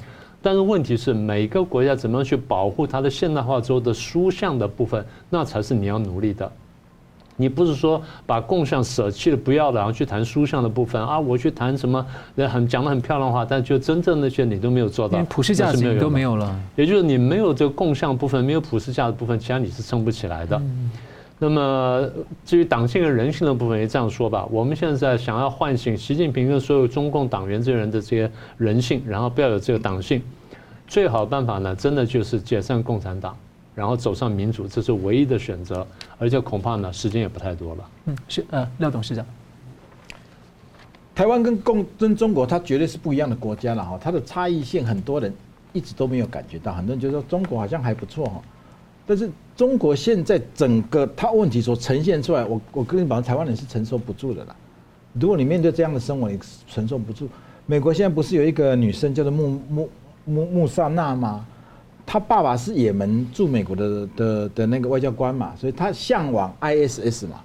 [0.48, 6.50] 但是问题是每个国家怎么样去保护它的现代化之后的输项的部分，那才是你要努力的。
[7.36, 11.20] 你不是说把共享舍弃了不要了，然后去谈书相的部分啊？
[11.20, 12.06] 我去谈什么
[12.50, 16.58] 很讲的很漂亮的话，但就真正那些你都没有做到，普世价值你都没有了。
[16.78, 20.56] 也就是你没有这个共享部分，没有普世价值部分，其他你是撑不起来的。
[20.56, 20.90] 嗯、
[21.40, 22.08] 那么
[22.46, 24.48] 至于党性和人性的部分，也这样说吧。
[24.50, 30.24] 我们现在想要唤醒习近平跟所有中共党员这些人的这些人性，然后不要有这个党性，
[30.88, 33.38] 最好的办法呢，真的就是解散共产党。
[33.76, 35.86] 然后走上民主，这是唯一的选择，
[36.18, 37.90] 而且恐怕呢，时间也不太多了。
[38.06, 39.24] 嗯，是呃，廖董事长，
[41.14, 45.32] 台湾跟共跟中国，它绝对是不一样的国家了哈，它的差异性很多人
[45.74, 48.42] 一直都没有感觉到，很多人觉得说中国好像还不错哈，
[49.06, 54.56] 但是中国现在整个它问题所呈现出来，我我跟你讲，台湾人是承受不住的啦。
[55.14, 57.30] 如果你面对这样的生活，你承受不住。
[57.68, 59.90] 美国现在不是有一个女生叫做穆穆
[60.28, 61.44] 穆穆萨纳嘛？
[62.06, 67.42] 他爸爸是也门驻美国的的的那个外交官嘛，所以他向往 ISS 嘛，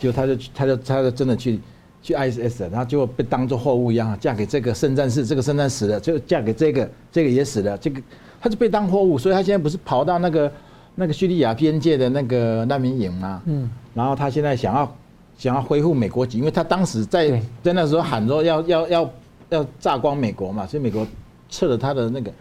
[0.00, 1.60] 就他就他就他就真的去
[2.02, 8.02] 去 ISS，然后就被当作货物一样，嫁给这个圣战士，这个圣战死了，就嫁给这个，这个也死了，这个
[8.40, 10.52] 他就被当货物，所以他现在不是跑到那个
[10.96, 14.96] 那个叙利亚边界的那个难民营嘛，嗯，然后他现在想要
[15.38, 19.10] 想要恢复美国籍，因为他当时在在那时候喊说要要要
[19.50, 21.06] 要炸光美国嘛，所以美国
[21.50, 22.32] 撤了他的那个，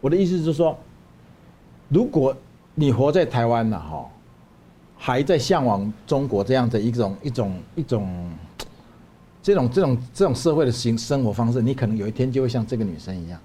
[0.00, 0.78] 我的意思是说。
[1.90, 2.36] 如果
[2.74, 4.06] 你活在台湾了，哈，
[4.98, 8.30] 还在向往中国这样的一种一种一种
[9.42, 13.40] 这种这种这种社会的生生活方式，你可能有一天就会像这个女生一样，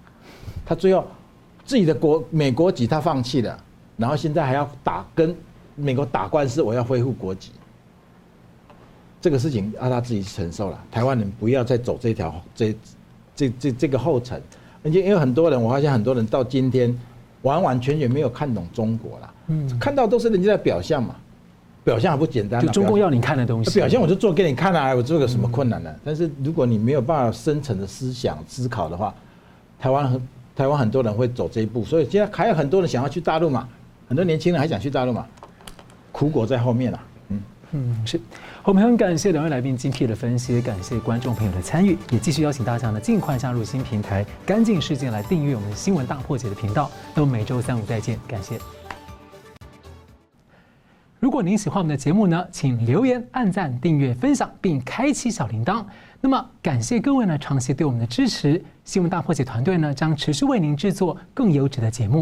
[0.65, 1.05] 她最后
[1.63, 3.57] 自己的国美国籍她放弃了，
[3.95, 5.33] 然后现在还要打跟
[5.75, 7.51] 美国打官司，我要恢复国籍，
[9.21, 10.83] 这个事情让她自己承受了。
[10.91, 12.75] 台湾人不要再走这条这
[13.33, 14.41] 这这这个后尘，
[14.83, 16.97] 而且因为很多人，我发现很多人到今天。
[17.43, 21.13] 完完全全没有看懂中国啦，嗯，看到都是人家的表象嘛，
[21.83, 25.93] 表象还不简单，就中共要你看的东西，表象我就做给你看啊，我做个什么困难呢？
[26.05, 29.13] 但是如果你没有办法深层的思想思考的话，
[29.77, 33.67] 台湾很台湾很多人会走这一步，所以现在还有很多人想要去大陆嘛，
[34.07, 35.27] 很多年轻人还想去大陆嘛，
[36.13, 37.03] 苦果在后面啊。
[37.71, 38.17] 嗯，是，
[38.65, 46.89] 我们很感谢两位来宾精辟的分析，感谢观众朋友的参与，也继续邀请大家呢尽快加入新平台“干净世界”来订阅我们新闻大破解的频道。
[47.13, 48.57] 那么每周三五再见，感谢。
[51.19, 55.83] 如果您喜欢我们的节目呢，请留言、按赞、订阅、分享，并开启小铃铛。
[56.21, 62.21] 那么感谢各位呢长期对我们的支持，新闻大破解团队呢将持续为您制作更优质的节目。